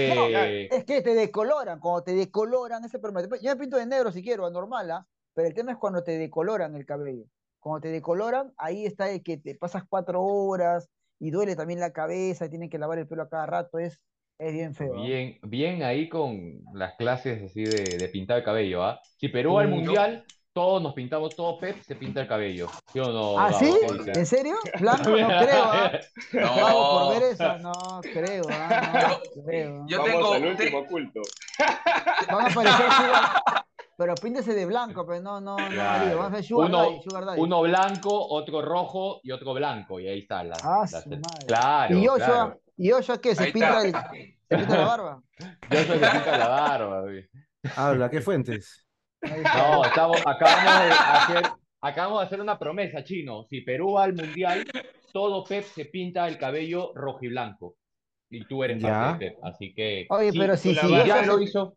[0.04, 0.28] No,
[0.68, 3.36] es que te decoloran, cuando te decoloran ese problema.
[3.40, 5.06] Yo me pinto de negro si quiero, normal, ¿ah?
[5.32, 7.24] Pero el tema es cuando te decoloran el cabello.
[7.58, 11.92] Cuando te decoloran, ahí está el que te pasas cuatro horas y duele también la
[11.92, 14.00] cabeza, y tienen que lavar el pelo a cada rato, es,
[14.38, 14.94] es bien feo.
[14.96, 19.00] Bien, bien ahí con las clases así de, de pintar el cabello, ¿ah?
[19.16, 19.74] Si Perú al Sí.
[19.74, 20.24] mundial,
[20.54, 22.68] todos nos pintamos, todo Pep se pinta el cabello.
[22.92, 23.58] ¿Sí o no, ¿Ah, Gabo?
[23.58, 23.74] sí?
[24.14, 24.54] ¿En serio?
[24.78, 25.90] Blanco no creo, ¿ah?
[26.32, 26.56] No.
[26.56, 29.18] Gabo, por ver eso, no creo, ¿ah?
[29.34, 29.84] No creo.
[29.88, 31.20] Yo Vamos tengo- al te- último culto.
[32.30, 33.42] Van a parecer sugar-
[33.96, 36.18] pero píntese de blanco, pero no, no, no, Claro.
[36.18, 37.40] Van a sugar Uno- daddy, sugar daddy.
[37.40, 39.98] Uno blanco, otro rojo y otro blanco.
[40.00, 40.56] Y ahí está la.
[40.62, 41.46] Ah, la- su madre.
[41.48, 42.26] Claro, ¿Y Joshua?
[42.26, 42.60] claro.
[42.76, 43.34] ¿Y Joshua qué?
[43.34, 45.22] ¿Se pinta, el, se pinta la barba?
[45.38, 47.00] Yo soy que pinta la barba.
[47.02, 47.28] güey.
[47.76, 48.84] Habla, ¿qué fuentes?
[49.30, 51.42] No, estamos, acabamos de hacer,
[51.80, 53.44] acabamos de hacer una promesa, chino.
[53.48, 54.64] Si Perú va al mundial,
[55.12, 57.76] todo Pep se pinta el cabello rojo y blanco.
[58.30, 58.88] Y tú eres Ya.
[58.90, 61.76] parte de Pep, así que Oye, sí, pero vas a ya lo se- hizo.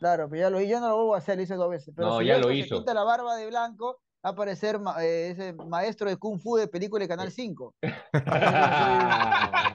[0.00, 1.94] Claro, pero ya lo, ya no lo vuelvo a hacer, lo hice dos veces.
[1.96, 2.74] Pero No, si ya lo se hizo.
[2.76, 6.56] pinta la barba de blanco, va a aparecer ma- eh, ese maestro de Kung Fu
[6.56, 7.74] de película de Canal 5.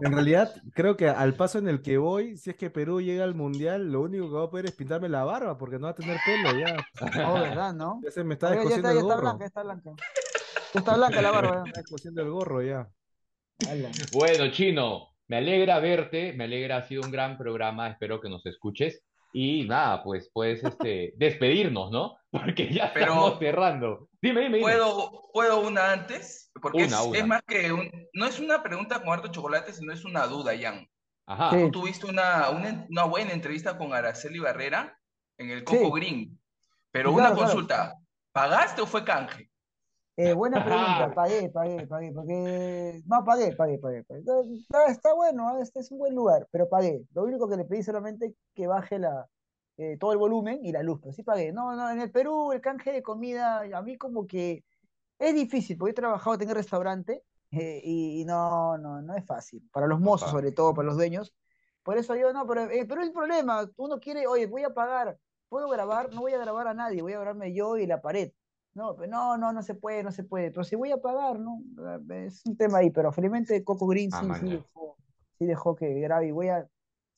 [0.00, 3.24] En realidad, creo que al paso en el que voy, si es que Perú llega
[3.24, 5.90] al mundial, lo único que va a poder es pintarme la barba, porque no va
[5.90, 6.76] a tener pelo ya.
[7.28, 8.00] Oh, ¿verdad, no?
[8.04, 9.22] Ya se me está Oye, ya descosiendo está, ya el está gorro.
[9.22, 9.90] blanca, ya está blanca.
[10.74, 11.62] Ya está blanca la barba.
[11.66, 12.88] Está descosiendo el gorro ya.
[13.58, 13.70] ya.
[13.72, 13.90] Ala.
[14.12, 18.46] Bueno, Chino, me alegra verte, me alegra, ha sido un gran programa, espero que nos
[18.46, 19.02] escuches.
[19.32, 22.16] Y nada, pues puedes este, despedirnos, ¿no?
[22.30, 24.08] Porque ya Pero- estamos cerrando.
[24.20, 24.62] Dime, dime, dime.
[24.70, 26.50] ¿Puedo, ¿Puedo una antes?
[26.60, 27.18] Porque Una, es, una.
[27.18, 30.52] es más que un, no es una pregunta con harto chocolate, sino es una duda,
[30.58, 30.88] Jan.
[31.26, 31.50] Ajá.
[31.50, 31.56] Sí.
[31.64, 34.98] Tú tuviste una, una, una buena entrevista con Araceli Barrera
[35.36, 36.00] en el Coco Sí.
[36.00, 36.40] Green,
[36.90, 37.94] pero una consulta,
[38.32, 39.48] ¿pagaste o fue canje?
[40.20, 43.02] Eh, buena pregunta, pagué, pagué, pagué, porque...
[43.06, 44.02] No, pagué, pagué, pagué.
[44.02, 44.20] pagué.
[44.56, 45.62] Está, está- bueno, ¿eh?
[45.62, 47.04] este es un buen lugar, pero pagué.
[47.14, 49.28] Lo único que le pedí solamente que baje la,
[49.76, 51.52] eh, todo el volumen y la luz, pero sí pagué.
[51.52, 54.64] No, no, en el Perú el canje de comida, a mí como que
[55.18, 59.68] es difícil, porque he trabajado en restaurante eh, y, y no, no, no es fácil.
[59.72, 61.34] Para los mozos, sobre todo, para los dueños.
[61.84, 63.70] Por eso yo no, pero, eh, pero el problema.
[63.76, 66.12] Uno quiere, oye, voy a pagar, ¿puedo grabar?
[66.12, 68.32] No voy a grabar a nadie, voy a grabarme yo y la pared.
[68.78, 70.52] No, pero no, no, no se puede, no se puede.
[70.52, 71.60] Pero si voy a pagar, ¿no?
[72.14, 74.96] Es un tema ahí, pero felizmente Coco Green Ah, sí, sí dejó,
[75.36, 76.64] sí dejó que grabe y voy a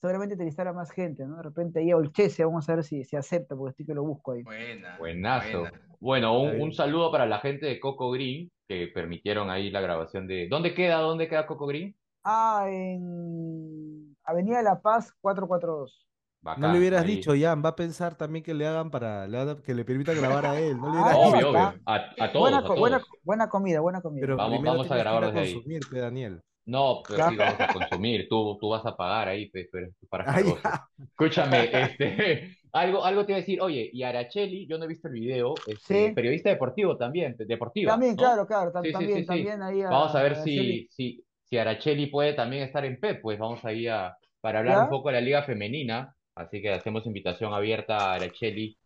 [0.01, 1.37] seguramente entrevistar a más gente, ¿no?
[1.37, 4.05] De repente ahí a Olchese, vamos a ver si se acepta, porque estoy que lo
[4.05, 4.43] busco ahí.
[4.43, 4.97] Buena.
[4.97, 5.61] Buenazo.
[5.61, 5.81] buena.
[6.01, 10.27] Bueno, un, un saludo para la gente de Coco Green que permitieron ahí la grabación
[10.27, 10.49] de.
[10.49, 11.01] ¿Dónde queda?
[11.01, 11.95] ¿Dónde queda Coco Green?
[12.25, 16.10] Ah, en Avenida de la Paz 442.
[16.57, 17.17] No le hubieras ahí.
[17.17, 20.15] dicho, Jan, va a pensar también que le hagan para, le hagan- que le permitan
[20.43, 20.77] grabar a él.
[20.79, 21.49] No le hubieras Ah, dicho.
[21.51, 21.59] Obvio.
[21.59, 22.79] A, a todos, Buena, a todos.
[22.79, 24.21] buena, buena comida, buena comida.
[24.23, 25.53] Pero Vamos- vamos a grabar desde ahí.
[25.55, 26.41] consumir, pe, Daniel.
[26.67, 27.29] No, pero Ya.
[27.31, 28.27] sí vamos a consumir.
[28.29, 30.25] Tú, tú vas a pagar ahí, pues, pero para
[30.65, 30.87] Ah.
[30.99, 35.09] Escúchame, este, algo, algo te iba a decir, oye, y Aracheli, yo no he visto
[35.09, 36.15] el video, este, Sí.
[36.15, 38.19] periodista deportivo también, deportiva, También, ¿no?
[38.19, 39.27] claro, claro, tam- Sí, sí, también, sí, sí.
[39.27, 40.89] también ahí a, Vamos a ver a si, Araceli.
[40.91, 44.85] si, si Aracheli puede también estar en PEP, pues vamos ahí a, para hablar ¿Ya?
[44.85, 48.77] un poco de la liga femenina, así que hacemos invitación abierta a Aracheli,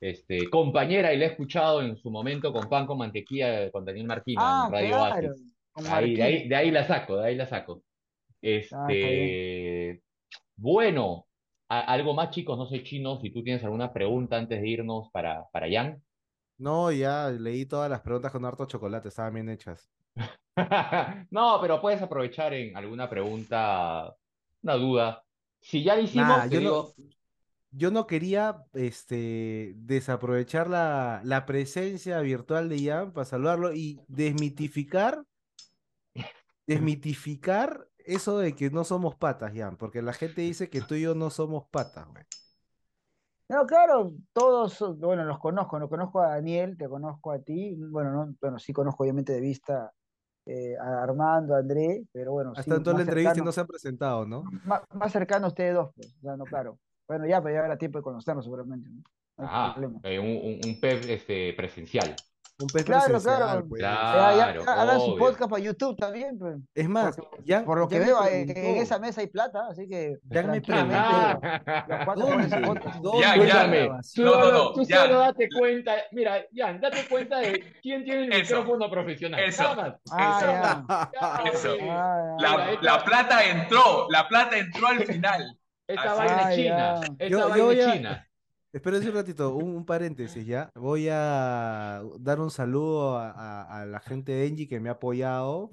[0.00, 4.06] este, compañera, y la he escuchado en su momento con Pan con Mantequilla con Daniel
[4.06, 5.28] Marquina Ah, en Radio claro.
[5.28, 5.44] Oasis.
[5.72, 7.82] con Ahí, de ahí, de ahí la saco, de ahí la saco.
[8.72, 10.02] Ah, Este,
[10.56, 11.26] bueno,
[11.68, 15.10] a- algo más, chicos, no sé, chino, si tú tienes alguna pregunta antes de irnos
[15.12, 16.02] para, para Jan.
[16.58, 19.88] No, ya leí todas las preguntas con harto chocolate, estaban bien hechas.
[21.30, 24.12] No, pero puedes aprovechar en alguna pregunta,
[24.62, 25.22] una duda.
[25.60, 26.94] Si ya lo hicimos, Nah, yo no,
[27.70, 35.24] yo no quería este, desaprovechar la, la presencia virtual de Jan para saludarlo y desmitificar,
[36.66, 41.02] desmitificar eso de que no somos patas, Jan, porque la gente dice que tú y
[41.02, 42.24] yo no somos patas, güey.
[43.50, 48.12] No, claro, todos, bueno, los conozco, no conozco a Daniel, te conozco a ti, bueno,
[48.12, 49.90] no, bueno, sí conozco obviamente de vista
[50.50, 53.52] eh, a Armando, a André, pero bueno, sí, Hasta en toda la entrevista y no
[53.52, 54.44] se han presentado, ¿no?
[54.64, 56.78] más, más cercano a ustedes dos, pues, o sea, no, claro.
[57.06, 59.02] Bueno, ya, pero ya habrá tiempo de conocernos seguramente, ¿no?
[59.36, 60.00] No hay ah, problema.
[60.04, 62.16] eh, un, un, un PEP este, presencial.
[62.60, 63.66] Un pez Claro, presencial, claro.
[63.68, 63.80] pues.
[63.82, 63.88] Ya,
[64.36, 66.56] ya, Claro, hagan su podcast para YouTube también, pues.
[66.74, 69.28] Es más, Porque, Jan, por lo que me veo, eh, en preguntó, esa mesa hay
[69.28, 72.66] plata, así que me tranquilamente preguntó, los cuatro ponen su ¿dónde?
[72.66, 72.96] podcast.
[72.98, 73.42] ¿Dónde Ya, ya.
[73.44, 74.26] Escúchame, tú grabación?
[74.26, 74.96] No, no, solo, no, tú ya.
[75.02, 78.56] solo date cuenta, mira, Jan, date cuenta de quién tiene el Eso.
[78.56, 79.40] micrófono profesional.
[79.40, 79.62] Eso.
[79.62, 79.94] Nada más.
[80.10, 80.40] Ah,
[80.82, 81.10] ya.
[81.44, 81.76] Ya, Eso.
[81.82, 82.78] Ah, ya.
[82.82, 85.56] La, plata entró, la plata entró al final.
[85.86, 86.94] Esta vaina china.
[86.96, 87.14] Ah, ya.
[87.26, 88.27] Esta vaina ya- china.
[88.72, 90.70] Espérense un ratito, un, un paréntesis ya.
[90.74, 94.92] Voy a dar un saludo a, a- a la gente de Engie que me ha
[94.92, 95.70] apoyado,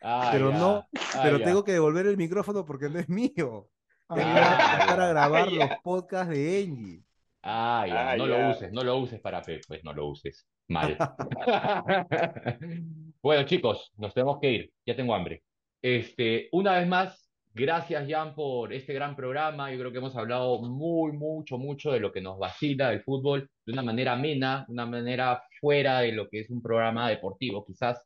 [0.00, 0.58] Ah, pero ya.
[0.58, 1.44] no, Ah, pero ya.
[1.46, 3.68] tengo que devolver el micrófono porque no es mío.
[4.08, 4.86] Ah, Es ya.
[4.86, 7.04] para, grabar los podcasts de Engie.
[7.42, 10.46] Ah, ya, Ah, no lo uses, no lo uses para Pep, pues no lo uses.
[10.68, 10.96] Mal.
[13.22, 14.72] Bueno, chicos, nos tenemos que ir.
[14.86, 15.42] Ya tengo hambre.
[15.82, 17.27] Este, una vez más,
[17.58, 19.70] gracias, Jan, por este gran programa.
[19.70, 23.50] Yo creo que hemos hablado muy, mucho, mucho de lo que nos vacila del fútbol
[23.66, 28.02] de una manera amena, una manera fuera de lo que es un programa deportivo, quizás.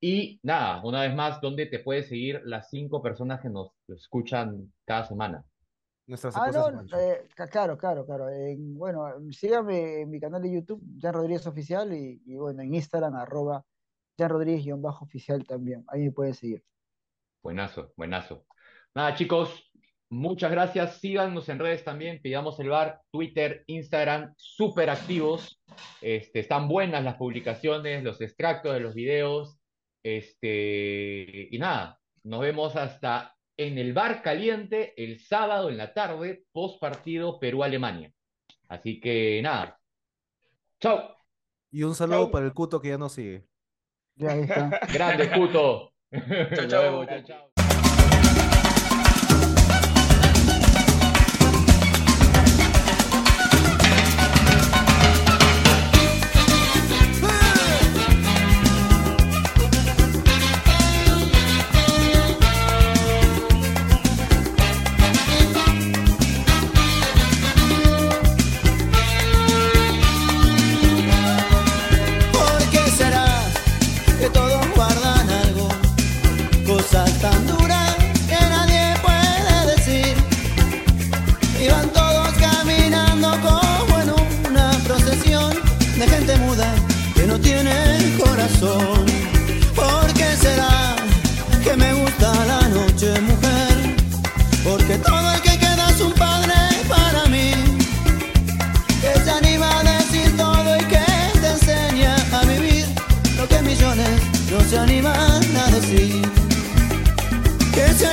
[0.00, 4.72] Y nada, una vez más, ¿dónde te puedes seguir las cinco personas que nos escuchan
[4.84, 5.44] cada semana?
[6.06, 8.28] Nuestras Ah, no, eh, claro, claro, claro.
[8.28, 12.74] En- bueno, síganme en mi canal de YouTube, Jan Rodríguez Oficial, y, y bueno, en
[12.74, 13.64] Instagram, arroba
[14.18, 15.84] Jan Rodríguez-oficial también.
[15.88, 16.62] Ahí me pueden seguir.
[17.42, 18.44] Buenazo, buenazo.
[18.94, 19.64] Nada, chicos,
[20.14, 21.00] Muchas gracias.
[21.00, 22.20] Síganos en redes también.
[22.22, 25.60] Pidamos el bar, Twitter, Instagram, súper activos.
[26.00, 29.58] Este, están buenas las publicaciones, los extractos de los videos.
[30.04, 36.44] Este, y nada, nos vemos hasta en el bar caliente el sábado en la tarde,
[36.52, 38.12] post partido Perú-Alemania.
[38.68, 39.80] Así que nada.
[40.80, 41.16] Chao.
[41.72, 42.30] Y un saludo Chau.
[42.30, 43.48] para el Cuto que ya nos sigue.
[44.14, 44.80] Ya ahí está.
[44.92, 45.92] Grande, puto.
[46.68, 46.68] Chao,
[47.26, 47.53] chao.